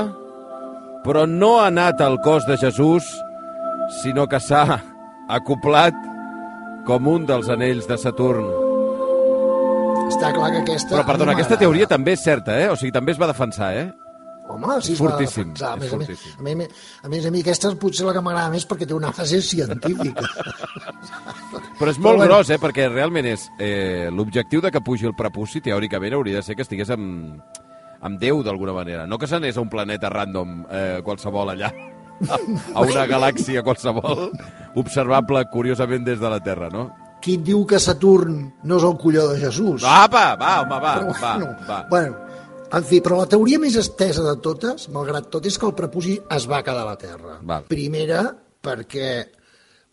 però 1.04 1.26
no 1.28 1.58
ha 1.60 1.66
anat 1.68 2.00
al 2.00 2.16
cos 2.24 2.46
de 2.48 2.56
Jesús, 2.56 3.04
sinó 4.00 4.24
que 4.26 4.40
s'ha 4.40 4.78
acoplat 5.28 5.92
com 6.86 7.08
un 7.08 7.26
dels 7.28 7.48
anells 7.52 7.88
de 7.88 7.96
Saturn. 8.00 8.46
Està 10.04 10.30
clar 10.36 10.50
que 10.52 10.62
aquesta... 10.62 10.92
Però, 10.92 11.04
perdona, 11.08 11.32
no 11.32 11.36
aquesta 11.38 11.58
teoria 11.60 11.88
també 11.90 12.12
és 12.14 12.24
certa, 12.24 12.56
eh? 12.60 12.68
O 12.72 12.76
sigui, 12.76 12.92
també 12.92 13.14
es 13.14 13.20
va 13.20 13.28
defensar, 13.30 13.70
eh? 13.80 13.86
Home, 14.52 14.74
sí, 14.84 14.92
És 14.92 14.98
es 14.98 15.00
va 15.00 15.14
fortíssim, 15.14 15.54
defensar. 15.54 15.70
A 15.70 15.78
és 15.78 15.80
més, 15.80 15.92
a, 15.94 15.96
més, 15.96 16.08
fortíssim. 16.10 16.34
a, 16.36 16.44
més, 16.44 16.82
a 17.00 17.12
més, 17.14 17.26
a 17.26 17.32
mi 17.32 17.40
aquesta 17.40 17.70
és 17.72 17.78
potser 17.80 18.04
la 18.04 18.12
que 18.12 18.20
m'agrada 18.26 18.52
més 18.52 18.66
perquè 18.68 18.88
té 18.90 18.92
una 18.92 19.14
base 19.16 19.40
científica. 19.40 20.26
Però 21.80 21.88
és 21.88 21.98
molt 21.98 22.20
bueno. 22.20 22.28
gros, 22.28 22.52
eh? 22.52 22.60
Perquè 22.60 22.90
realment 22.92 23.30
és... 23.32 23.48
Eh, 23.56 24.10
L'objectiu 24.12 24.60
de 24.60 24.70
que 24.74 24.84
pugi 24.84 25.08
el 25.08 25.16
prepuci, 25.16 25.64
teòricament, 25.64 26.18
hauria 26.18 26.42
de 26.42 26.44
ser 26.44 26.58
que 26.58 26.66
estigués 26.68 26.92
amb, 26.92 27.40
amb 28.04 28.20
Déu, 28.20 28.44
d'alguna 28.44 28.76
manera. 28.76 29.08
No 29.08 29.16
que 29.18 29.30
s'anés 29.30 29.56
a 29.56 29.64
un 29.64 29.72
planeta 29.72 30.12
random 30.12 30.60
eh, 30.68 31.00
qualsevol 31.06 31.56
allà, 31.56 31.72
a, 32.28 32.82
una 32.82 33.06
galàxia 33.10 33.64
qualsevol, 33.66 34.28
observable, 34.80 35.44
curiosament, 35.52 36.04
des 36.06 36.20
de 36.20 36.30
la 36.30 36.40
Terra, 36.44 36.70
no? 36.72 36.88
Qui 37.24 37.38
diu 37.40 37.62
que 37.64 37.80
Saturn 37.80 38.40
no 38.68 38.76
és 38.76 38.84
el 38.84 38.96
colló 39.00 39.30
de 39.32 39.40
Jesús? 39.40 39.84
Apa, 39.88 40.34
va, 40.40 40.58
home, 40.62 40.80
va, 40.82 40.94
Però, 41.00 41.14
va, 41.20 41.36
bueno, 41.38 41.52
va. 41.68 41.78
Bueno, 41.90 42.34
en 42.74 42.84
fi, 42.88 42.98
però 43.04 43.20
la 43.22 43.30
teoria 43.30 43.60
més 43.62 43.76
estesa 43.80 44.24
de 44.26 44.34
totes, 44.44 44.88
malgrat 44.92 45.30
tot, 45.32 45.46
és 45.46 45.56
que 45.60 45.68
el 45.68 45.76
prepuci 45.78 46.18
es 46.36 46.48
va 46.50 46.62
quedar 46.66 46.84
a 46.84 46.90
la 46.90 46.98
Terra. 47.00 47.38
Val. 47.46 47.64
Primera, 47.70 48.26
perquè 48.64 49.08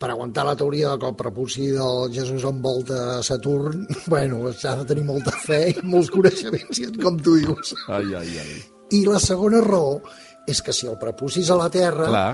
per 0.02 0.10
aguantar 0.10 0.44
la 0.48 0.56
teoria 0.58 0.90
de 0.90 0.98
que 0.98 1.06
el 1.12 1.14
prepuci 1.14 1.68
del 1.76 2.10
Jesús 2.12 2.44
envolta 2.48 3.22
Saturn, 3.22 3.86
bueno, 4.12 4.50
s'ha 4.52 4.74
de 4.80 4.88
tenir 4.90 5.06
molta 5.06 5.34
fe 5.44 5.60
i 5.70 5.76
molts 5.86 6.10
coneixements, 6.10 6.82
com 7.04 7.20
tu 7.22 7.38
dius. 7.38 7.76
Ai, 7.86 8.10
ai, 8.18 8.36
ai. 8.42 8.60
I 8.98 9.04
la 9.06 9.22
segona 9.22 9.62
raó 9.64 10.00
és 10.46 10.62
que 10.62 10.74
si 10.74 10.88
el 10.90 10.98
prepuci 11.00 11.42
és 11.44 11.50
a 11.50 11.58
la 11.58 11.68
Terra, 11.72 12.08
Clar. 12.08 12.30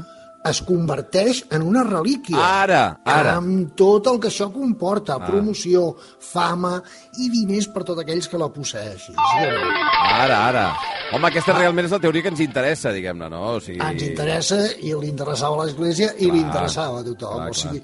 es 0.48 0.60
converteix 0.64 1.42
en 1.52 1.64
una 1.66 1.82
relíquia. 1.84 2.38
Ara, 2.40 2.82
ara. 3.04 3.34
Amb 3.40 3.74
tot 3.76 4.06
el 4.10 4.20
que 4.22 4.30
això 4.30 4.48
comporta, 4.52 5.18
promoció, 5.24 5.90
fama 6.20 6.76
i 7.18 7.28
diners 7.32 7.68
per 7.74 7.84
tots 7.84 8.04
aquells 8.04 8.28
que 8.30 8.40
la 8.40 8.48
posseixin. 8.54 9.18
Ara, 9.18 10.44
ara. 10.46 10.68
Home, 11.12 11.28
aquesta 11.30 11.56
realment 11.56 11.88
és 11.88 11.92
la 11.96 12.00
teoria 12.02 12.26
que 12.26 12.32
ens 12.34 12.44
interessa, 12.44 12.92
diguem-ne, 12.92 13.30
no? 13.32 13.42
O 13.56 13.60
sigui... 13.64 13.80
Ens 13.80 14.04
interessa 14.04 14.60
i 14.76 14.92
li 14.92 15.08
interessava 15.08 15.56
a 15.56 15.64
l'Església 15.64 16.14
i 16.18 16.30
li 16.30 16.42
interessava 16.42 17.00
a 17.00 17.06
tothom. 17.06 17.42
clar, 17.42 17.50
o 17.50 17.56
sigui, 17.56 17.82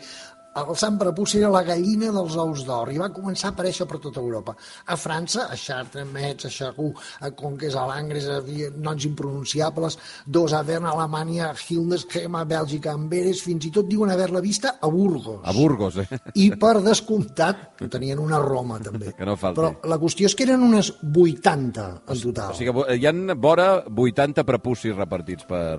el 0.61 0.76
Sant 0.78 0.96
Prepuci 1.00 1.40
era 1.40 1.50
la 1.50 1.64
gallina 1.66 2.12
dels 2.14 2.37
ous 2.38 2.62
d'or 2.66 2.92
i 2.94 2.99
va 3.00 3.11
començar 3.14 3.50
a 3.50 3.54
aparèixer 3.54 3.87
per 3.90 3.99
tota 4.02 4.23
Europa. 4.23 4.54
A 4.87 4.96
França, 5.00 5.49
a 5.50 5.58
Chartres, 5.58 6.06
Metz, 6.12 6.46
a 6.46 6.52
Charroux, 6.52 6.94
a 7.20 7.30
Conques, 7.34 7.75
a 7.75 7.87
Langres, 7.88 8.28
a 8.30 8.38
havia 8.38 8.70
noms 8.70 9.06
impronunciables, 9.08 9.99
dos 10.26 10.54
a 10.54 10.62
Bern, 10.66 10.87
a 10.87 10.94
Alemanya, 10.94 11.50
a 11.50 11.58
Hildesheim, 11.58 12.38
a 12.38 12.44
Bèlgica, 12.49 12.92
a 12.92 13.00
Amberes, 13.00 13.42
fins 13.42 13.66
i 13.66 13.73
tot 13.75 13.90
diuen 13.90 14.12
haver-la 14.14 14.42
vista 14.44 14.76
a 14.80 14.90
Burgos. 14.90 15.42
A 15.42 15.54
Burgos, 15.56 15.99
eh? 16.04 16.20
I 16.38 16.50
per 16.61 16.76
descomptat, 16.84 17.66
que 17.80 17.90
tenien 17.90 18.23
una 18.23 18.38
a 18.38 18.44
Roma 18.44 18.80
també. 18.82 19.12
Que 19.18 19.26
no 19.28 19.37
falti. 19.38 19.61
Però 19.61 19.90
la 19.90 19.99
qüestió 20.02 20.26
és 20.26 20.34
que 20.34 20.42
eren 20.46 20.62
unes 20.66 20.90
80 21.02 21.84
en 22.11 22.23
total. 22.25 22.50
O 22.50 22.58
sigui 22.58 22.73
que 22.75 22.96
hi 22.99 23.06
han 23.06 23.28
vora 23.40 23.68
80 23.87 24.44
prepucis 24.46 24.96
repartits 24.96 25.46
per... 25.49 25.78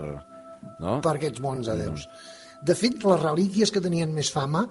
No? 0.81 0.97
per 1.03 1.13
aquests 1.15 1.39
mons 1.43 1.67
de 1.69 1.75
déus. 1.77 2.07
De 2.63 2.75
fet, 2.75 3.01
les 3.03 3.21
relíquies 3.21 3.71
que 3.71 3.81
tenien 3.81 4.13
més 4.13 4.31
fama 4.31 4.67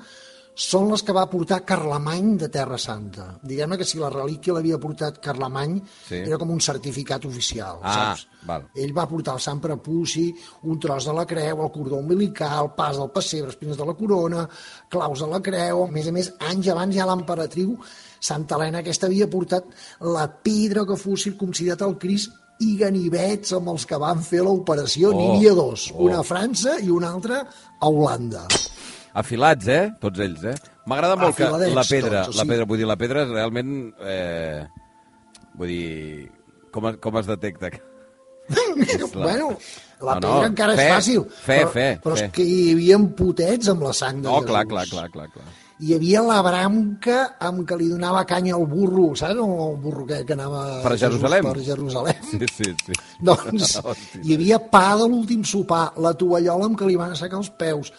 són 0.54 0.84
les 0.92 1.02
que 1.02 1.10
va 1.10 1.24
portar 1.26 1.64
Carlemany 1.66 2.36
de 2.38 2.46
Terra 2.48 2.76
Santa. 2.78 3.24
Diguem-ne 3.42 3.74
que 3.76 3.84
si 3.84 3.98
la 3.98 4.06
relíquia 4.08 4.52
l'havia 4.54 4.78
portat 4.78 5.16
Carlemany, 5.18 5.80
Sí. 6.06 6.14
era 6.20 6.38
com 6.38 6.50
un 6.54 6.60
certificat 6.60 7.24
oficial, 7.26 7.80
Ah, 7.82 8.14
saps? 8.14 8.28
val. 8.46 8.68
Ell 8.76 8.92
va 8.96 9.08
portar 9.08 9.34
el 9.34 9.40
Sant 9.40 9.58
Prepuci, 9.60 10.32
un 10.62 10.78
tros 10.78 11.06
de 11.06 11.12
la 11.12 11.26
creu, 11.26 11.60
el 11.64 11.72
cordó 11.72 11.96
umbilical, 11.96 12.72
pas 12.76 12.96
del 12.96 13.10
pessebre, 13.10 13.50
espines 13.50 13.76
de 13.76 13.84
la 13.84 13.94
corona, 13.94 14.48
claus 14.88 15.18
de 15.20 15.26
la 15.26 15.40
creu... 15.42 15.84
A 15.84 15.90
més 15.90 16.06
a 16.06 16.12
més, 16.12 16.32
anys 16.38 16.68
abans 16.68 16.94
ja 16.94 17.04
l'emperatriu 17.06 17.76
Santa 18.20 18.54
Helena 18.54 18.78
aquesta 18.78 19.06
havia 19.06 19.28
portat 19.28 19.64
la 20.00 20.28
pedra 20.40 20.86
que 20.86 20.96
fos 20.96 21.22
circumcidat 21.24 21.82
al 21.82 21.98
Crist 21.98 22.30
i 22.64 22.74
ganivets 22.80 23.52
amb 23.56 23.68
els 23.74 23.84
que 23.88 23.98
van 24.00 24.20
fer 24.24 24.42
l'operació. 24.46 25.12
Oh, 25.12 25.18
N'hi 25.18 25.30
havia 25.36 25.54
dos, 25.58 25.88
oh. 25.94 26.04
una 26.08 26.20
a 26.22 26.26
França 26.26 26.78
i 26.82 26.90
una 26.92 27.10
altra 27.14 27.42
a 27.44 27.88
Holanda. 27.90 28.46
Afilats, 29.14 29.68
eh? 29.70 29.82
Tots 30.02 30.18
ells, 30.24 30.42
eh? 30.50 30.54
M'agrada 30.90 31.16
molt 31.16 31.36
que 31.38 31.46
la 31.48 31.84
pedra, 31.86 32.24
tots, 32.26 32.34
o 32.34 32.38
la 32.38 32.42
sigui- 32.42 32.50
pedra, 32.52 32.66
vull 32.68 32.80
dir, 32.82 32.88
la 32.90 32.96
pedra 33.00 33.22
és 33.24 33.30
realment... 33.32 33.74
Eh, 34.02 34.64
vull 35.54 35.70
dir, 35.70 36.30
com, 36.74 36.90
com 37.00 37.20
es 37.22 37.28
detecta? 37.30 37.70
bueno, 39.14 39.52
la 40.02 40.16
No, 40.18 40.20
no, 40.20 40.32
pedra 40.34 40.48
encara 40.50 40.74
fe, 40.76 40.84
és 40.88 40.92
fàcil. 40.96 41.22
fe, 41.30 41.58
però, 41.62 41.70
fe, 41.72 41.86
Però 42.04 42.16
fe. 42.18 42.24
és 42.26 42.32
que 42.36 42.44
hi 42.44 42.58
havia 42.74 42.98
potets 43.16 43.70
amb 43.72 43.86
la 43.86 43.92
sang 43.96 44.18
de 44.20 44.26
No, 44.28 44.40
Jesús. 44.40 44.50
clar, 44.50 44.64
clar, 44.68 44.84
clar, 44.90 45.06
clar, 45.14 45.28
clar. 45.32 45.46
Hi 45.82 45.90
havia 45.96 46.20
la 46.22 46.36
branca 46.46 47.16
amb 47.42 47.64
què 47.66 47.76
li 47.80 47.88
donava 47.90 48.20
canya 48.30 48.54
al 48.54 48.62
burro, 48.70 49.08
saps? 49.18 49.34
El 49.34 49.76
burro 49.82 50.04
que, 50.06 50.20
que 50.28 50.32
anava 50.36 50.60
Per 50.84 50.92
Jesús 50.92 51.02
Jerusalem. 51.16 51.48
Per 51.48 51.64
Jerusalem. 51.66 52.20
Sí, 52.30 52.38
sí, 52.52 52.68
sí. 52.86 52.92
Doncs 53.26 53.72
Hòstia. 53.82 54.22
hi 54.22 54.36
havia 54.36 54.60
pa 54.70 54.84
de 55.00 55.08
l'últim 55.10 55.42
sopar, 55.44 55.88
la 55.98 56.12
tovallola 56.14 56.68
amb 56.70 56.78
què 56.78 56.86
li 56.86 56.94
van 57.00 57.10
assecar 57.16 57.40
els 57.42 57.50
peus. 57.58 57.90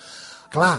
Clar, 0.55 0.77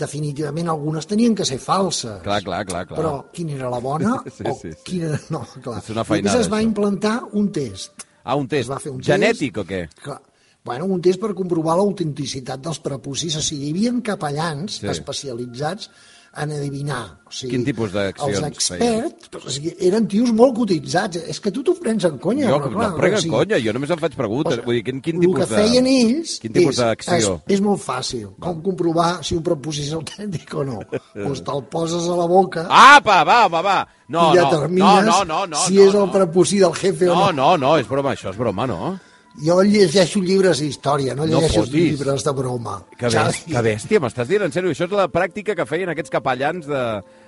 definitivament 0.00 0.68
algunes 0.70 1.06
tenien 1.06 1.34
que 1.38 1.46
ser 1.46 1.58
falses. 1.62 2.18
Clar, 2.26 2.40
clar, 2.46 2.64
clar, 2.66 2.84
clar. 2.90 2.98
Però 2.98 3.14
quina 3.34 3.54
era 3.58 3.70
la 3.70 3.78
bona? 3.82 4.16
Sí, 4.34 4.44
o 4.46 4.54
sí, 4.58 4.72
sí. 4.74 4.82
Quina... 4.86 5.14
No, 5.30 5.44
clar. 5.62 5.78
És 5.78 5.90
una 5.94 6.02
I 6.02 6.10
feinada, 6.10 6.34
després 6.34 6.46
es 6.46 6.50
va 6.52 6.58
això. 6.58 6.66
implantar 6.72 7.14
un 7.38 7.48
test. 7.54 8.06
Ah, 8.24 8.34
un 8.36 8.50
test. 8.50 8.66
Es 8.66 8.70
va 8.74 8.78
fer 8.82 8.90
un 8.92 9.00
Genètic 9.06 9.54
test. 9.54 9.62
o 9.62 9.68
què? 9.70 9.84
Clar, 10.02 10.18
bueno, 10.64 10.84
un 10.86 11.00
test 11.00 11.20
per 11.20 11.34
comprovar 11.34 11.76
l'autenticitat 11.80 12.60
dels 12.60 12.78
prepucis. 12.84 13.36
O 13.36 13.42
sigui, 13.42 13.68
hi 13.68 13.74
havia 13.74 13.92
capellans 14.12 14.80
Sí. 14.80 14.86
especialitzats 14.92 15.90
en 16.36 16.52
adivinar. 16.54 17.18
O 17.26 17.32
sigui, 17.34 17.56
Quin 17.56 17.64
tipus 17.66 17.90
d'accions 17.90 18.36
Els 18.38 18.46
experts 18.46 19.40
o 19.46 19.50
sigui, 19.50 19.72
eren 19.82 20.06
tios 20.06 20.30
molt 20.32 20.54
cotitzats. 20.54 21.16
És 21.26 21.40
que 21.42 21.50
tu 21.50 21.64
t'ho 21.66 21.74
prens 21.80 22.04
en 22.06 22.18
conya. 22.22 22.46
Jo, 22.46 22.60
però, 22.60 22.70
no 22.70 22.76
clar, 22.78 22.90
em 22.92 22.98
prenc 23.00 23.14
o 23.14 23.16
en 23.16 23.22
sigui, 23.24 23.34
conya, 23.34 23.58
jo 23.64 23.72
només 23.74 23.90
em 23.90 23.98
faig 23.98 24.14
preguntes. 24.14 24.52
o 24.52 24.56
sigui, 24.60 24.66
Vull 24.66 24.76
dir, 24.78 24.84
quin, 24.84 25.00
quin 25.02 25.16
el 25.16 25.20
tipus 25.26 25.40
que 25.40 25.46
feien 25.56 25.84
de... 25.84 25.96
ells 26.04 26.36
Quin 26.44 26.52
tipus 26.52 26.78
és, 26.78 27.08
és, 27.18 27.28
és 27.56 27.60
molt 27.66 27.82
fàcil. 27.82 28.28
Com 28.38 28.62
comprovar 28.62 29.24
si 29.26 29.34
un 29.34 29.42
prepuci 29.42 29.82
és 29.88 29.92
autèntic 29.98 30.54
o 30.54 30.62
no. 30.62 30.78
doncs 31.16 31.42
te'l 31.42 31.64
poses 31.72 32.06
a 32.06 32.14
la 32.22 32.26
boca 32.30 32.68
Apa, 32.70 33.24
va, 33.24 33.46
home, 33.46 33.62
va. 33.66 33.78
No, 34.08 34.30
i 34.32 34.36
no, 34.38 34.44
determines 34.44 35.04
no, 35.06 35.24
no, 35.24 35.24
no, 35.24 35.46
no, 35.46 35.56
si 35.66 35.74
no, 35.76 35.82
és 35.88 35.94
el 35.94 36.06
no. 36.06 36.12
prepuci 36.12 36.58
del 36.62 36.74
jefe 36.74 37.08
o 37.10 37.14
No, 37.14 37.32
no. 37.32 37.32
no, 37.32 37.56
no, 37.56 37.76
és 37.78 37.88
broma, 37.88 38.12
això 38.14 38.30
és 38.30 38.36
broma, 38.38 38.66
no? 38.70 38.98
Jo 39.38 39.60
llegeixo 39.62 40.18
llibres 40.20 40.58
d'història, 40.58 41.14
no 41.14 41.22
No 41.24 41.38
llegeixo 41.38 41.60
fotis. 41.62 41.72
llibres 42.00 42.24
de 42.26 42.32
broma. 42.34 42.80
Que, 42.98 43.06
bèstia, 43.06 43.54
que 43.54 43.62
bèstia, 43.62 44.00
m'estàs 44.02 44.26
dient 44.28 44.42
en 44.42 44.50
sèrio? 44.52 44.72
Això 44.74 44.88
és 44.88 44.90
la 44.90 45.06
pràctica 45.08 45.54
que 45.54 45.66
feien 45.66 45.88
aquests 45.88 46.10
capellans 46.10 46.66
de... 46.66 46.80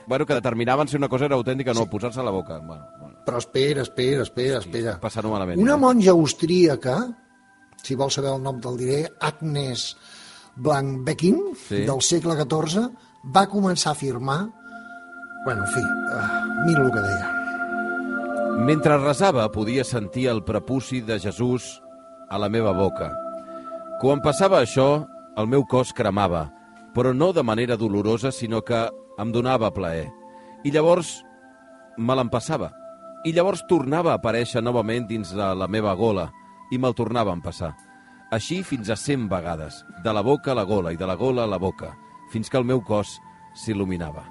Bueno, 0.09 0.27
que 0.27 0.35
determinaven 0.35 0.89
si 0.89 0.97
una 0.99 1.09
cosa 1.09 1.27
era 1.27 1.37
autèntica 1.37 1.71
o 1.71 1.75
no, 1.75 1.87
posar-se 1.89 2.19
a 2.21 2.25
la 2.27 2.33
boca. 2.35 2.59
Bueno, 2.59 2.83
bueno, 2.99 3.15
Però 3.25 3.39
espera, 3.39 3.83
espera, 3.83 4.23
espera, 4.27 4.59
espera. 4.59 4.97
passant-ho 5.01 5.31
malament. 5.31 5.61
Una 5.63 5.77
ja. 5.77 5.79
monja 5.79 6.11
austríaca, 6.11 6.97
si 7.83 7.95
vols 7.95 8.15
saber 8.19 8.33
el 8.35 8.43
nom 8.43 8.59
te'l 8.61 8.77
diré, 8.81 9.05
Agnes 9.21 9.97
Blankbecking, 10.57 11.39
Sí. 11.69 11.85
del 11.87 12.03
segle 12.03 12.35
XIV, 12.35 12.89
va 13.35 13.47
començar 13.49 13.91
a 13.91 13.93
afirmar... 13.93 14.49
Bueno, 15.45 15.63
en 15.65 15.73
fi, 15.73 15.81
uh, 15.81 16.67
mira 16.67 16.83
el 16.85 16.91
que 16.93 17.01
deia. 17.01 17.31
Mentre 18.67 18.99
resava, 18.99 19.47
podia 19.51 19.85
sentir 19.85 20.27
el 20.29 20.43
prepuci 20.45 21.01
de 21.01 21.19
Jesús 21.21 21.81
a 22.33 22.41
la 22.41 22.49
meva 22.49 22.73
boca. 22.73 23.11
Quan 24.01 24.23
passava 24.25 24.63
això, 24.65 25.05
el 25.37 25.49
meu 25.53 25.67
cos 25.69 25.93
cremava, 25.93 26.47
però 26.97 27.13
no 27.13 27.31
de 27.37 27.45
manera 27.45 27.77
dolorosa, 27.77 28.33
sinó 28.33 28.63
que 28.65 28.81
em 29.21 29.33
donava 29.33 29.71
plaer. 29.77 30.09
I 30.65 30.73
llavors 30.73 31.21
me 31.99 32.17
l'empassava. 32.17 32.73
I 33.29 33.33
llavors 33.37 33.63
tornava 33.69 34.15
a 34.15 34.19
aparèixer 34.19 34.63
novament 34.65 35.07
dins 35.07 35.31
de 35.37 35.53
la 35.55 35.69
meva 35.69 35.93
gola 35.95 36.31
i 36.73 36.79
me'l 36.81 36.97
tornava 36.97 37.31
a 37.31 37.39
empassar. 37.39 37.75
Així 38.33 38.63
fins 38.65 38.89
a 38.89 38.97
100 38.97 39.29
vegades, 39.29 39.83
de 40.03 40.13
la 40.17 40.25
boca 40.25 40.53
a 40.53 40.57
la 40.57 40.65
gola 40.65 40.93
i 40.93 40.97
de 40.97 41.07
la 41.07 41.19
gola 41.21 41.45
a 41.45 41.51
la 41.53 41.61
boca, 41.61 41.93
fins 42.33 42.49
que 42.49 42.57
el 42.57 42.65
meu 42.65 42.81
cos 42.81 43.19
s'il·luminava. 43.61 44.25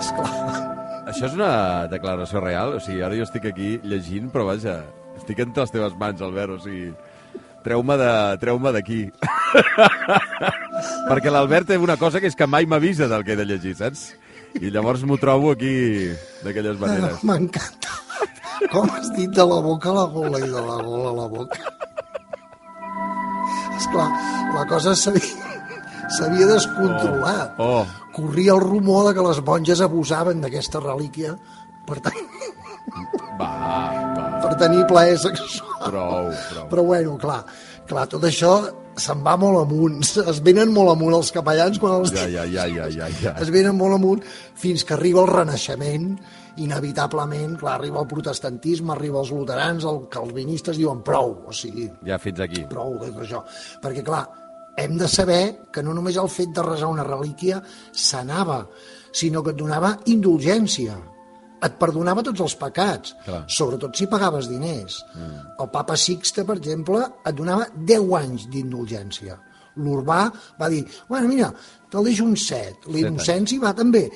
Esclar. 0.00 0.32
Això 1.10 1.26
és 1.26 1.34
una 1.36 1.86
declaració 1.92 2.40
real? 2.40 2.78
O 2.78 2.80
sigui, 2.80 3.02
ara 3.04 3.16
jo 3.18 3.26
estic 3.26 3.50
aquí 3.50 3.74
llegint, 3.84 4.30
però 4.32 4.46
vaja, 4.48 4.78
estic 5.30 5.46
entre 5.46 5.62
les 5.62 5.70
teves 5.70 5.94
mans, 5.98 6.20
Albert, 6.22 6.58
o 6.58 6.60
sigui... 6.64 6.90
Treu-me 7.60 8.72
d'aquí. 8.72 9.02
Perquè 11.10 11.30
l'Albert 11.30 11.68
té 11.68 11.76
una 11.76 11.98
cosa 12.00 12.18
que 12.18 12.30
és 12.30 12.36
que 12.36 12.48
mai 12.48 12.64
m'avisa 12.64 13.06
del 13.06 13.22
que 13.22 13.34
he 13.34 13.36
de 13.36 13.44
llegir, 13.44 13.74
saps? 13.76 14.14
I 14.56 14.72
llavors 14.72 15.04
m'ho 15.04 15.18
trobo 15.20 15.52
aquí 15.52 16.08
d'aquelles 16.40 16.80
maneres. 16.80 17.20
M'encanta. 17.22 17.92
Com 18.72 18.88
has 18.96 19.12
dit 19.12 19.28
de 19.36 19.44
la 19.44 19.60
boca 19.60 19.92
a 19.92 19.98
la 19.98 20.06
gola 20.08 20.40
i 20.40 20.48
de 20.48 20.64
la 20.64 20.80
gola 20.80 21.12
a 21.12 21.14
la 21.20 21.28
boca. 21.28 21.60
Esclar, 23.76 24.08
la 24.56 24.64
cosa 24.72 24.96
s'havia 24.96 26.48
descontrolat. 26.48 27.60
Oh, 27.60 27.84
Corria 28.16 28.56
el 28.56 28.64
rumor 28.64 29.10
de 29.10 29.14
que 29.20 29.28
les 29.28 29.44
monges 29.44 29.84
abusaven 29.84 30.40
d'aquesta 30.40 30.80
relíquia 30.80 31.36
per, 31.86 32.00
ten 32.00 32.16
va, 33.38 33.50
va, 34.16 34.26
per 34.42 34.54
tenir 34.60 34.84
plaer 34.90 35.16
sexual. 35.18 35.68
prou, 35.86 36.30
prou. 36.50 36.68
Però 36.72 36.84
bueno, 36.86 37.16
clar, 37.20 37.40
clar, 37.88 38.06
tot 38.10 38.24
això 38.28 38.52
se'n 39.00 39.22
va 39.24 39.36
molt 39.40 39.62
amunt. 39.62 40.00
Es 40.02 40.40
venen 40.44 40.72
molt 40.74 40.92
amunt 40.92 41.14
els 41.16 41.30
capellans 41.32 41.78
quan 41.80 42.00
els 42.00 42.12
Ja, 42.12 42.26
ja, 42.28 42.44
ja, 42.44 42.66
ja, 42.68 42.88
ja, 42.92 43.08
ja. 43.22 43.34
es 43.40 43.50
venen 43.54 43.76
molt 43.78 43.96
amunt 43.96 44.24
fins 44.60 44.84
que 44.84 44.94
arriba 44.96 45.22
el 45.22 45.30
Renaixement, 45.30 46.10
inevitablement, 46.60 47.56
clar, 47.60 47.78
arriba 47.78 48.02
el 48.02 48.08
protestantisme, 48.10 48.92
arriba 48.92 49.20
els 49.22 49.30
luterans, 49.32 49.86
els 49.88 50.08
calvinistes 50.12 50.76
diuen 50.76 51.00
prou, 51.06 51.36
o 51.48 51.52
sigui, 51.56 51.88
Ja 52.06 52.18
fins 52.18 52.40
aquí. 52.44 52.66
prou 52.68 52.98
tot 52.98 53.22
això. 53.24 53.44
Perquè, 53.80 54.04
clar, 54.04 54.26
hem 54.76 54.98
de 54.98 55.08
saber 55.08 55.42
que 55.72 55.82
no 55.82 55.94
només 55.94 56.16
el 56.20 56.28
fet 56.28 56.52
de 56.56 56.62
resar 56.66 56.88
una 56.92 57.04
relíquia 57.06 57.62
sanava, 57.92 58.66
sinó 59.12 59.42
que 59.42 59.50
et 59.54 59.56
donava 59.58 59.96
indulgència. 60.06 60.98
Et 61.60 61.76
perdonava 61.80 62.24
tots 62.24 62.40
els 62.40 62.56
pecats, 62.56 63.14
Clar. 63.26 63.42
sobretot 63.48 63.96
si 63.96 64.08
pagaves 64.10 64.48
diners. 64.48 65.00
Mm. 65.14 65.40
El 65.60 65.70
papa 65.72 65.96
Sixte, 66.00 66.44
per 66.48 66.56
exemple, 66.56 67.02
et 67.24 67.36
donava 67.36 67.68
10 67.76 68.14
anys 68.20 68.46
d'indulgència. 68.52 69.36
L'Urbà 69.80 70.22
va 70.60 70.68
dir, 70.72 70.82
bueno, 71.08 71.28
mira, 71.28 71.50
te'l 71.90 72.06
deixo 72.08 72.24
un 72.26 72.36
7, 72.36 72.90
l'Innocenci 72.94 73.58
va 73.62 73.74
també. 73.76 74.06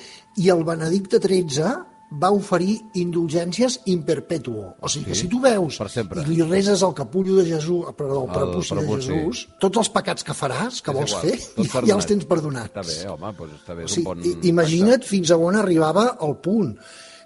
I 0.41 0.49
el 0.51 0.65
Benedicte 0.67 1.21
XIII 1.23 1.75
va 2.21 2.29
oferir 2.31 2.75
indulgències 3.01 3.79
in 3.91 4.03
perpetuo. 4.07 4.75
O 4.79 4.89
sigui 4.91 5.09
que 5.09 5.17
si 5.17 5.27
tu 5.31 5.39
veus 5.43 5.79
i 5.97 6.27
li 6.29 6.37
reses 6.45 6.83
el 6.85 6.93
capullo 6.97 7.39
de 7.39 7.45
Jesús, 7.49 7.89
perdó, 7.97 8.23
el 8.25 8.31
prepuci 8.31 8.77
de. 8.77 8.85
Jesús, 8.91 9.45
tots 9.59 9.81
els 9.81 9.89
pecats 9.91 10.23
que 10.27 10.35
faràs, 10.37 10.81
que 10.85 10.93
És 10.93 10.99
vols 10.99 11.15
igual, 11.15 11.25
fer, 11.25 11.65
ja, 11.65 11.83
ja 11.89 11.97
els 11.97 12.09
tens 12.11 12.27
perdonats. 12.29 12.71
Està 12.71 12.85
bé, 12.85 12.99
home, 13.11 13.33
doncs 13.39 13.57
està 13.57 13.75
bé, 13.75 13.87
O 13.87 13.89
és 13.89 13.97
sigui, 13.97 14.05
un 14.05 14.23
bon... 14.23 14.47
imagina't 14.53 15.09
fins 15.09 15.33
a 15.33 15.39
on 15.41 15.59
arribava 15.59 16.07
el 16.27 16.37
punt. 16.45 16.75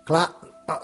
Clar, 0.10 0.26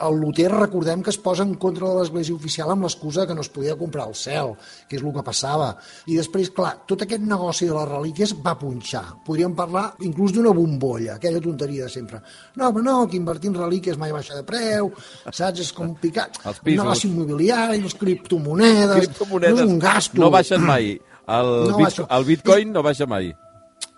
el 0.01 0.15
Luter 0.17 0.47
recordem 0.49 1.01
que 1.05 1.11
es 1.13 1.17
posa 1.21 1.43
en 1.45 1.51
contra 1.61 1.85
de 1.89 1.99
l'església 1.99 2.33
oficial 2.33 2.71
amb 2.73 2.85
l'excusa 2.87 3.25
que 3.29 3.35
no 3.37 3.43
es 3.45 3.49
podia 3.53 3.75
comprar 3.77 4.07
el 4.09 4.15
cel, 4.17 4.55
que 4.89 4.97
és 4.97 5.03
el 5.05 5.11
que 5.13 5.23
passava. 5.25 5.67
I 6.09 6.17
després, 6.17 6.49
clar, 6.53 6.71
tot 6.89 7.03
aquest 7.05 7.21
negoci 7.25 7.67
de 7.69 7.75
les 7.75 7.87
relíquies 7.91 8.33
va 8.45 8.55
punxar. 8.57 9.03
Podríem 9.27 9.53
parlar 9.57 9.87
inclús 10.05 10.33
d'una 10.33 10.53
bombolla, 10.57 11.15
aquella 11.19 11.41
tonteria 11.41 11.85
de 11.85 11.93
sempre. 11.93 12.21
No, 12.57 12.71
però 12.73 12.85
no, 12.85 12.95
que 13.09 13.17
invertir 13.21 13.51
en 13.53 13.59
relíquies 13.61 13.97
mai 14.01 14.13
baixa 14.15 14.37
de 14.37 14.45
preu, 14.47 14.89
saps? 15.29 15.61
És 15.67 15.71
com 15.73 15.93
picar. 16.01 16.31
Els 16.49 16.61
pisos. 16.65 16.81
Negoci 16.83 17.09
immobiliari, 17.11 17.81
les 17.85 17.97
criptomonedes... 18.01 18.97
Criptomonedes 19.05 19.59
No 19.61 19.65
és 19.69 19.73
un 19.77 19.79
gasto. 19.85 20.21
no 20.21 20.31
baixen 20.33 20.65
mai. 20.65 20.95
El, 21.25 21.51
No 21.69 21.77
bit, 21.77 21.85
baixa. 21.91 22.05
el 22.09 22.25
bitcoin 22.25 22.73
no 22.73 22.81
baixa 22.85 23.05
mai. 23.09 23.31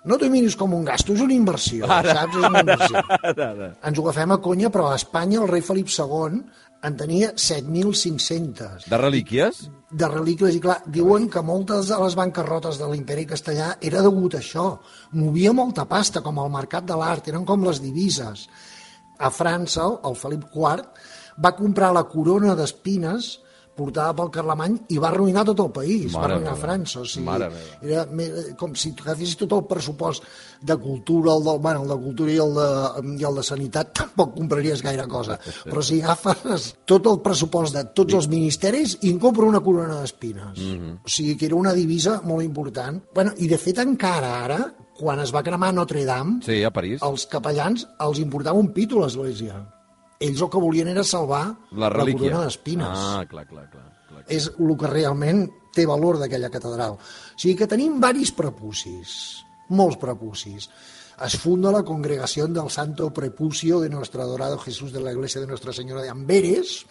No 0.05 0.17
t'ho 0.17 0.29
miris 0.31 0.55
com 0.55 0.73
un 0.77 0.85
gasto, 0.85 1.13
és 1.17 1.21
una 1.21 1.33
inversió, 1.33 1.87
saps? 1.87 2.35
És 2.37 2.43
una 2.45 2.61
inversió. 2.61 3.01
Ara, 3.17 3.47
ara. 3.49 3.71
Ens 3.89 3.97
ho 3.99 4.03
agafem 4.05 4.31
a 4.31 4.37
conya, 4.43 4.69
però 4.71 4.91
a 4.91 4.95
Espanya 4.95 5.41
el 5.41 5.49
rei 5.49 5.61
Felip 5.65 5.89
II 5.91 6.41
en 6.87 6.95
tenia 6.95 7.31
7.500 7.33 8.85
De 8.87 8.97
relíquies? 9.01 9.69
de 9.89 10.07
relíquies 10.11 10.55
i 10.57 10.59
clar, 10.59 10.81
diuen 10.91 11.29
que 11.31 11.39
moltes 11.41 11.87
de 11.87 11.97
les 12.01 12.15
bancarrotes 12.19 12.75
de 12.79 12.87
l'imperi 12.91 13.23
castellà 13.25 13.69
era 13.81 14.01
degut 14.03 14.35
a 14.35 14.41
això. 14.41 14.65
Movia 15.15 15.53
molta 15.55 15.85
pasta, 15.87 16.19
com 16.21 16.39
el 16.43 16.49
mercat 16.51 16.83
de 16.85 16.97
l'art, 16.99 17.27
eren 17.31 17.45
com 17.47 17.63
les 17.63 17.79
divises. 17.79 18.47
A 19.17 19.31
França, 19.31 19.87
el 20.05 20.15
Felip 20.19 20.43
IV 20.51 20.83
va 21.43 21.55
comprar 21.55 21.93
la 21.95 22.03
corona 22.11 22.53
d'espines 22.59 23.37
portada 23.77 24.15
pel 24.17 24.31
Carlemany 24.33 24.75
i 24.89 24.97
va 24.99 25.11
arruïnar 25.13 25.45
tot 25.47 25.61
el 25.63 25.71
país, 25.75 26.09
va 26.15 26.23
Mare 26.25 26.33
arruïnar 26.39 26.55
meva. 26.55 26.61
França. 26.65 26.99
O 27.03 27.05
sigui, 27.05 27.25
Mare 27.27 27.49
era 27.85 28.05
com 28.59 28.73
si 28.75 28.91
agafessis 28.97 29.37
tot 29.37 29.53
el 29.53 29.63
pressupost 29.69 30.25
de 30.61 30.75
cultura, 30.81 31.35
el 31.37 31.43
de, 31.45 31.53
bueno, 31.61 31.83
el 31.85 31.91
de 31.93 31.97
cultura 32.01 32.31
i 32.33 32.39
el 32.41 32.55
de, 32.57 32.67
i 33.21 33.27
el 33.29 33.35
de 33.37 33.43
sanitat, 33.45 33.93
tampoc 34.01 34.33
compraries 34.35 34.81
gaire 34.81 35.05
cosa. 35.07 35.37
Però 35.67 35.83
si 35.85 36.01
agafes 36.01 36.71
tot 36.89 37.05
el 37.11 37.21
pressupost 37.21 37.75
de 37.77 37.85
tots 37.93 38.17
els 38.17 38.27
ministeris 38.31 38.97
i 39.03 39.11
en 39.13 39.19
compra 39.21 39.45
una 39.45 39.61
corona 39.61 40.01
d'espines. 40.01 40.57
Mhm. 40.57 40.97
O 41.05 41.09
sigui 41.09 41.37
que 41.37 41.45
era 41.45 41.55
una 41.55 41.73
divisa 41.77 42.19
molt 42.25 42.43
important. 42.43 43.03
Bueno, 43.13 43.31
I 43.37 43.47
de 43.47 43.57
fet 43.61 43.77
encara 43.79 44.43
ara, 44.43 44.59
quan 44.97 45.19
es 45.21 45.29
va 45.33 45.43
cremar 45.45 45.71
Notre 45.75 46.03
Dame, 46.05 46.39
Sí, 46.43 46.63
a 46.63 46.71
París. 46.73 47.01
els 47.05 47.27
capellans 47.27 47.87
els 48.01 48.17
importava 48.19 48.57
un 48.57 48.73
pito 48.73 48.97
a 48.97 49.05
l'església. 49.05 49.59
Ells 50.19 50.41
el 50.41 50.49
que 50.49 50.57
volien 50.61 50.87
era 50.87 51.03
salvar 51.03 51.55
La 51.71 51.89
relíquia. 51.89 52.29
corona 52.31 52.45
d'espines 52.45 52.87
Ah, 52.89 53.25
clar, 53.29 53.45
clar, 53.47 53.69
clar. 53.69 53.83
clar. 54.09 54.23
és 54.27 54.51
el 54.59 54.77
que 54.77 54.87
realment 54.87 55.47
té 55.73 55.85
valor 55.85 56.17
d'aquella 56.19 56.49
catedral. 56.49 56.97
O 56.97 56.99
sigui 57.37 57.55
que 57.55 57.67
tenim 57.67 57.99
varis 58.01 58.31
prepucis, 58.31 59.43
molts 59.69 59.97
prepucis. 60.01 60.69
Es 61.23 61.35
funda 61.37 61.71
la 61.71 61.83
congregació 61.83 62.47
del 62.47 62.69
Santo 62.69 63.11
Prepucio 63.13 63.79
de 63.79 63.89
Nuestro 63.89 64.21
Adorado 64.21 64.57
Jesús 64.59 64.91
de 64.93 64.99
la 65.01 65.11
Iglesia 65.13 65.41
de 65.41 65.47
Nuestra 65.47 65.73
Senyora 65.73 66.01
de 66.01 66.09
Amberes, 66.09 66.85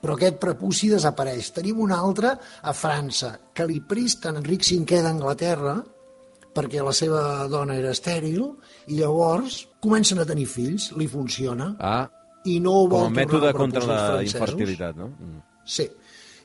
però 0.00 0.14
aquest 0.16 0.38
prepuci 0.38 0.88
desapareix. 0.90 1.52
Tenim 1.52 1.78
un 1.80 1.92
altre 1.92 2.34
a 2.62 2.72
França, 2.74 3.38
que 3.54 3.66
li 3.66 3.80
presten 3.80 4.36
Enric 4.36 4.62
V 4.62 5.02
d'Anglaterra, 5.02 5.82
perquè 6.54 6.82
la 6.84 6.92
seva 6.92 7.46
dona 7.48 7.74
era 7.76 7.90
estèril, 7.90 8.44
i 8.86 8.98
llavors 9.00 9.66
comencen 9.80 10.18
a 10.20 10.26
tenir 10.26 10.46
fills, 10.46 10.92
li 10.96 11.06
funciona, 11.08 11.74
Ah, 11.80 12.08
i 12.50 12.58
no 12.60 12.72
vol 12.86 13.06
com 13.08 13.12
a 13.12 13.16
mètode 13.20 13.52
contra 13.56 13.84
la 13.86 13.98
francesos. 14.14 14.34
infertilitat, 14.34 14.96
no? 14.96 15.08
Mm. 15.18 15.42
Sí. 15.64 15.88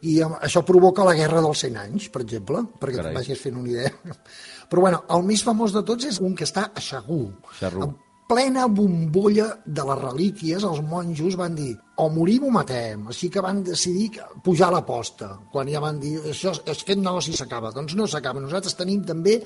I 0.07 0.19
això 0.23 0.62
provoca 0.63 1.03
la 1.03 1.13
Guerra 1.13 1.41
dels 1.43 1.59
100 1.65 1.75
anys, 1.81 2.05
per 2.09 2.21
exemple, 2.23 2.62
perquè 2.79 2.95
Carai. 3.01 3.12
te'n 3.12 3.19
vagis 3.19 3.41
fent 3.41 3.57
una 3.59 3.67
idea. 3.69 3.91
Però 4.69 4.83
bueno, 4.85 5.01
el 5.12 5.23
més 5.27 5.43
famós 5.43 5.73
de 5.75 5.81
tots 5.83 6.05
és 6.07 6.21
un 6.23 6.35
que 6.39 6.45
està 6.47 6.69
a 6.73 6.79
Xagú. 6.79 7.25
Xarrú. 7.59 7.83
En 7.83 7.97
plena 8.29 8.67
bombolla 8.69 9.47
de 9.65 9.83
les 9.89 9.99
relíquies, 9.99 10.63
els 10.63 10.79
monjos 10.85 11.35
van 11.35 11.55
dir 11.57 11.71
o 11.97 12.05
morim 12.13 12.45
o 12.45 12.51
matem. 12.53 13.07
Així 13.09 13.27
que 13.33 13.41
van 13.41 13.63
decidir 13.65 14.21
pujar 14.45 14.69
l'aposta. 14.71 15.31
Quan 15.51 15.67
ja 15.67 15.81
van 15.81 15.97
dir 15.99 16.13
això, 16.31 16.53
aquest 16.62 16.93
negoci 17.01 17.33
s'acaba. 17.35 17.71
Doncs 17.75 17.95
no 17.97 18.05
s'acaba. 18.07 18.39
Nosaltres 18.39 18.77
tenim 18.77 19.01
també 19.03 19.39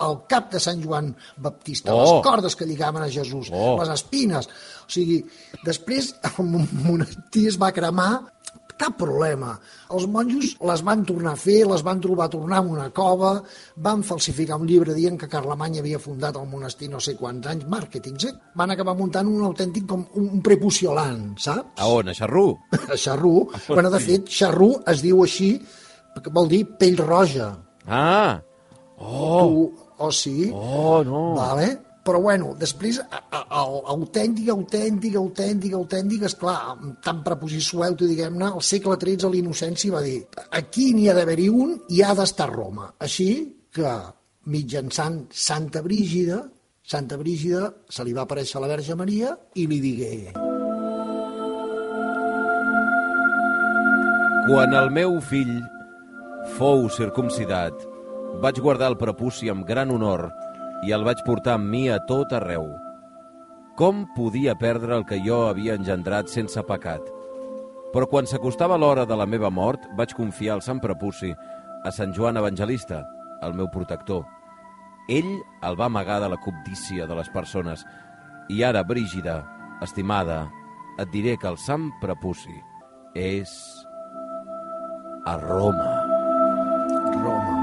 el 0.00 0.16
cap 0.26 0.48
de 0.50 0.58
Sant 0.58 0.80
Joan 0.82 1.12
Baptista, 1.36 1.92
Oh! 1.94 2.00
les 2.16 2.24
cordes 2.24 2.56
que 2.56 2.64
lligaven 2.66 3.02
a 3.04 3.10
Jesús, 3.12 3.50
Oh! 3.52 3.76
les 3.78 3.92
espines. 3.92 4.48
O 4.90 4.92
sigui, 4.92 5.22
després 5.62 6.10
el 6.34 6.44
mon- 6.50 6.68
monestir 6.82 7.46
es 7.52 7.58
va 7.62 7.70
cremar 7.72 8.10
cap 8.80 8.94
problema. 8.96 9.50
Els 9.92 10.06
monjos 10.08 10.54
les 10.64 10.80
van 10.88 11.02
tornar 11.04 11.34
a 11.36 11.38
fer, 11.38 11.58
les 11.68 11.82
van 11.84 11.98
trobar 12.00 12.30
a 12.30 12.32
tornar 12.32 12.62
en 12.62 12.70
una 12.72 12.86
cova, 12.96 13.34
van 13.76 14.00
falsificar 14.08 14.56
un 14.56 14.64
llibre 14.70 14.94
dient 14.96 15.18
que 15.20 15.28
Carlemany 15.28 15.76
havia 15.82 15.98
fundat 16.00 16.38
el 16.40 16.46
monestir 16.48 16.88
no 16.88 16.96
sé 17.04 17.12
quants 17.18 17.44
anys, 17.52 17.66
màrqueting, 17.68 18.16
sí? 18.22 18.30
Van 18.56 18.72
acabar 18.72 18.94
muntant 18.96 19.28
un 19.28 19.44
autèntic 19.50 19.84
com 19.90 20.06
un 20.16 20.40
prepuciolant, 20.40 21.34
saps? 21.36 21.76
A 21.76 21.90
on? 21.92 22.08
A 22.08 22.16
Xarrú? 22.16 22.46
A 22.94 22.96
Xarrú. 22.96 23.34
Bueno, 23.68 23.92
de 23.92 24.00
fet, 24.00 24.32
Xarrú 24.32 24.70
es 24.88 25.04
diu 25.04 25.20
així, 25.28 25.50
que 26.24 26.32
vol 26.32 26.48
dir 26.48 26.64
pell 26.80 26.96
roja. 27.04 27.50
Ah! 27.84 28.40
Oh! 28.96 29.44
Tu, 29.44 29.86
o 30.00 30.10
sí? 30.10 30.48
Oh, 30.56 31.04
no! 31.04 31.34
Vale? 31.36 31.68
Però 32.04 32.20
bueno, 32.20 32.54
després, 32.56 32.96
el 33.00 33.74
autèntic, 33.94 34.48
autèntic, 34.48 35.16
autèntic, 35.20 35.74
autèntic, 35.76 36.22
esclar, 36.30 36.76
tan 37.04 37.20
preposi 37.26 37.60
suelto, 37.60 38.08
diguem-ne, 38.08 38.48
al 38.48 38.64
segle 38.64 38.96
XIII 38.96 39.28
l'Innocenci 39.34 39.92
va 39.92 40.00
dir 40.04 40.22
aquí 40.56 40.94
n'hi 40.96 41.10
ha 41.10 41.16
d'haver-hi 41.18 41.50
un 41.52 41.76
i 41.92 42.00
ha 42.00 42.14
d'estar 42.16 42.48
Roma. 42.54 42.88
Així 43.04 43.28
que, 43.74 43.92
mitjançant 44.48 45.26
Santa 45.30 45.84
Brígida, 45.84 46.40
Santa 46.80 47.20
Brígida 47.20 47.68
se 47.92 48.06
li 48.06 48.16
va 48.16 48.24
aparèixer 48.24 48.56
a 48.58 48.64
la 48.64 48.72
Verge 48.72 48.96
Maria 48.96 49.36
i 49.54 49.68
li 49.68 49.78
digué 49.84 50.32
Quan 54.48 54.72
el 54.74 54.88
meu 54.90 55.20
fill 55.20 55.52
fou 56.56 56.88
circumcidat, 56.90 57.76
vaig 58.42 58.58
guardar 58.64 58.88
el 58.90 58.98
prepuci 58.98 59.52
amb 59.52 59.68
gran 59.68 59.92
honor 59.92 60.30
i 60.86 60.94
el 60.96 61.04
vaig 61.04 61.20
portar 61.26 61.58
amb 61.58 61.68
mi 61.68 61.88
a 61.92 61.98
tot 62.08 62.32
arreu. 62.32 62.66
Com 63.76 64.04
podia 64.16 64.56
perdre 64.58 64.96
el 64.96 65.06
que 65.08 65.20
jo 65.24 65.46
havia 65.48 65.76
engendrat 65.78 66.28
sense 66.32 66.62
pecat? 66.68 67.04
Però 67.94 68.06
quan 68.06 68.28
s'acostava 68.28 68.78
l'hora 68.78 69.06
de 69.06 69.16
la 69.18 69.26
meva 69.26 69.50
mort, 69.50 69.86
vaig 69.98 70.14
confiar 70.14 70.58
el 70.58 70.62
Sant 70.62 70.80
Prepuci 70.82 71.32
a 71.84 71.92
Sant 71.92 72.14
Joan 72.16 72.38
Evangelista, 72.38 73.02
el 73.42 73.56
meu 73.56 73.70
protector. 73.72 74.22
Ell 75.10 75.32
el 75.66 75.78
va 75.80 75.88
amagar 75.90 76.20
de 76.22 76.28
la 76.30 76.38
cobdícia 76.38 77.06
de 77.06 77.16
les 77.18 77.30
persones. 77.34 77.84
I 78.48 78.62
ara, 78.62 78.84
Brígida, 78.86 79.40
estimada, 79.82 80.44
et 80.98 81.10
diré 81.10 81.36
que 81.40 81.50
el 81.50 81.58
Sant 81.58 81.90
Prepuci 82.02 82.58
és 83.16 83.56
a 85.26 85.36
Roma. 85.40 85.90
Roma. 87.16 87.59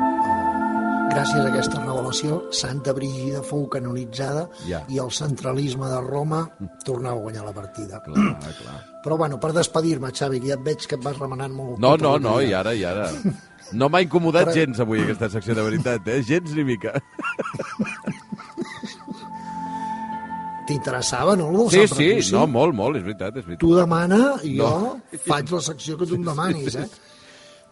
Gràcies 1.17 1.41
a 1.41 1.47
aquesta 1.49 1.79
revelació, 1.81 2.35
Santa 2.53 2.93
Brígida 2.93 3.39
fou 3.41 3.63
canonitzada 3.73 4.43
Ja. 4.67 4.83
i 4.87 4.99
el 5.01 5.09
centralisme 5.11 5.87
de 5.89 6.01
Roma 6.05 6.43
tornava 6.85 7.17
a 7.17 7.23
guanyar 7.23 7.45
la 7.45 7.53
partida. 7.55 7.99
Clar, 8.05 8.35
clar. 8.59 8.75
Però 9.03 9.17
bueno, 9.17 9.39
per 9.39 9.51
despedir-me, 9.55 10.11
Xavi, 10.13 10.39
que 10.43 10.47
ja 10.51 10.53
et 10.59 10.63
veig 10.63 10.85
que 10.87 10.95
et 10.95 11.03
vas 11.03 11.17
remenant 11.17 11.53
molt. 11.55 11.79
No, 11.79 11.95
tot 11.97 12.01
no, 12.05 12.17
no, 12.19 12.41
i 12.41 12.53
ara, 12.53 12.73
i 12.73 12.83
ara. 12.85 13.09
No 13.73 13.89
m'ha 13.91 13.99
incomodat 13.99 14.45
Però- 14.47 14.53
gens 14.55 14.79
avui 14.79 15.01
aquesta 15.03 15.27
secció 15.29 15.53
de 15.57 15.61
veritat, 15.65 16.05
eh? 16.07 16.21
Gens 16.23 16.53
ni 16.55 16.63
mica. 16.63 16.93
T'interessava, 20.67 21.35
no, 21.35 21.49
el 21.49 21.69
Sí, 21.71 21.81
sí, 21.87 21.95
Prepuci? 21.95 22.31
no, 22.35 22.45
molt, 22.47 22.73
molt, 22.75 22.95
és 22.99 23.03
veritat, 23.03 23.35
és 23.39 23.45
veritat. 23.45 23.59
Tu 23.59 23.73
demana 23.75 24.35
i 24.43 24.53
jo 24.57 24.69
No. 24.69 25.01
faig 25.25 25.51
la 25.51 25.61
secció 25.61 25.97
que 25.97 26.05
tu 26.05 26.15
em 26.15 26.23
demanis, 26.23 26.75
eh? 26.75 26.87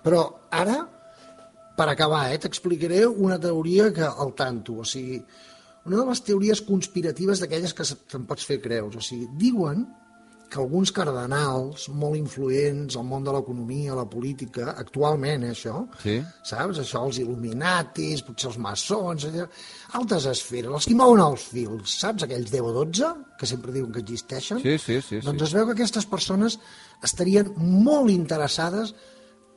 Però 0.04 0.22
ara, 0.52 0.78
per 1.76 1.90
acabar, 1.92 2.30
eh, 2.32 2.40
t'explicaré 2.40 3.06
una 3.08 3.40
teoria 3.40 3.92
que 3.94 4.04
al 4.08 4.34
tanto, 4.34 4.80
o 4.80 4.86
sigui, 4.86 5.20
una 5.86 5.98
de 6.02 6.06
les 6.10 6.22
teories 6.26 6.62
conspiratives 6.66 7.40
d'aquelles 7.44 7.74
que 7.78 7.84
te'n 8.10 8.26
pots 8.26 8.46
fer 8.48 8.62
creus, 8.64 8.96
o 8.96 9.02
sigui, 9.04 9.28
diuen 9.38 9.86
que 10.50 10.60
alguns 10.62 10.92
cardenals 10.94 11.88
molt 11.90 12.16
influents 12.16 12.96
al 12.96 13.04
món 13.10 13.24
de 13.26 13.32
l'economia, 13.34 13.96
la 13.98 14.06
política, 14.08 14.76
actualment, 14.78 15.44
eh, 15.44 15.52
això, 15.52 15.88
Sí. 16.02 16.22
saps? 16.44 16.80
Això, 16.80 17.02
els 17.06 17.18
il·luminatis, 17.20 18.22
potser 18.24 18.50
els 18.52 18.58
maçons, 18.58 19.26
allà, 19.26 19.48
altres 19.94 20.26
esferes, 20.28 20.72
els 20.72 20.86
que 20.86 20.96
mouen 20.96 21.20
els 21.20 21.42
fils, 21.50 22.00
saps? 22.00 22.24
Aquells 22.24 22.52
10 22.52 22.62
o 22.62 22.72
12, 22.72 23.10
que 23.40 23.46
sempre 23.46 23.72
diuen 23.74 23.92
que 23.92 24.00
existeixen. 24.00 24.62
Sí, 24.62 24.78
sí, 24.78 25.02
sí, 25.02 25.20
sí. 25.20 25.26
Doncs 25.26 25.42
es 25.42 25.54
veu 25.54 25.66
que 25.66 25.74
aquestes 25.74 26.06
persones 26.06 26.60
estarien 27.04 27.52
molt 27.58 28.10
interessades 28.12 28.94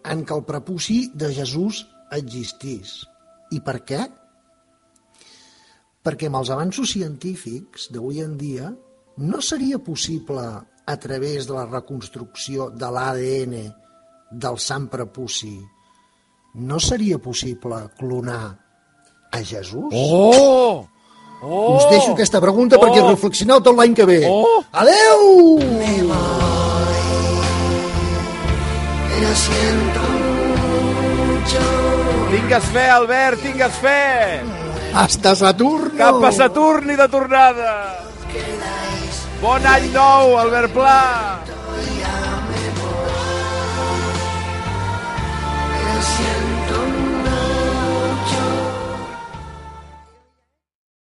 en 0.04 0.24
que 0.24 0.35
el 0.35 0.44
prepuci 0.44 1.11
de 1.14 1.33
Jesús 1.35 1.87
existís. 2.16 3.03
I 3.53 3.61
per 3.64 3.79
què? 3.88 4.01
Perquè 6.05 6.29
amb 6.29 6.40
els 6.40 6.51
avanços 6.55 6.92
científics 6.94 7.88
d'avui 7.92 8.23
en 8.25 8.37
dia 8.40 8.71
no 9.18 9.40
seria 9.42 9.81
possible 9.83 10.44
a 10.88 10.97
través 10.97 11.49
de 11.49 11.57
la 11.57 11.66
reconstrucció 11.66 12.71
de 12.71 12.90
l'ADN 12.92 13.57
del 14.31 14.61
sant 14.61 14.87
prepuci 14.92 15.57
no 16.55 16.79
seria 16.81 17.18
possible 17.18 17.83
clonar 17.99 18.57
a 19.33 19.42
Jesús? 19.44 19.92
Oh! 19.92 20.87
Oh! 21.42 21.77
Us 21.77 21.87
deixo 21.90 22.14
aquesta 22.14 22.40
pregunta 22.40 22.81
perquè 22.81 23.03
Oh! 23.05 23.11
reflexioneu 23.12 23.61
tot 23.61 23.77
l'any 23.77 23.94
que 23.94 24.09
ve. 24.09 24.23
Oh! 24.27 24.64
Adeu! 24.73 25.59
siento 29.38 30.01
mucho. 30.59 31.88
Tingues 32.29 32.64
fe, 32.75 32.85
Albert, 32.91 33.41
tingues 33.41 33.77
fe! 33.81 34.43
Hasta 34.95 35.35
Saturno. 35.35 35.97
Cap 35.97 36.25
a 36.29 36.33
Saturn 36.33 36.91
i 36.93 36.97
de 36.97 37.09
tornada! 37.09 37.71
Bon 39.41 39.69
any 39.73 39.87
nou, 39.95 40.35
Albert 40.37 40.75
Pla! 40.75 40.99
El 45.95 46.03
cielo 46.11 46.38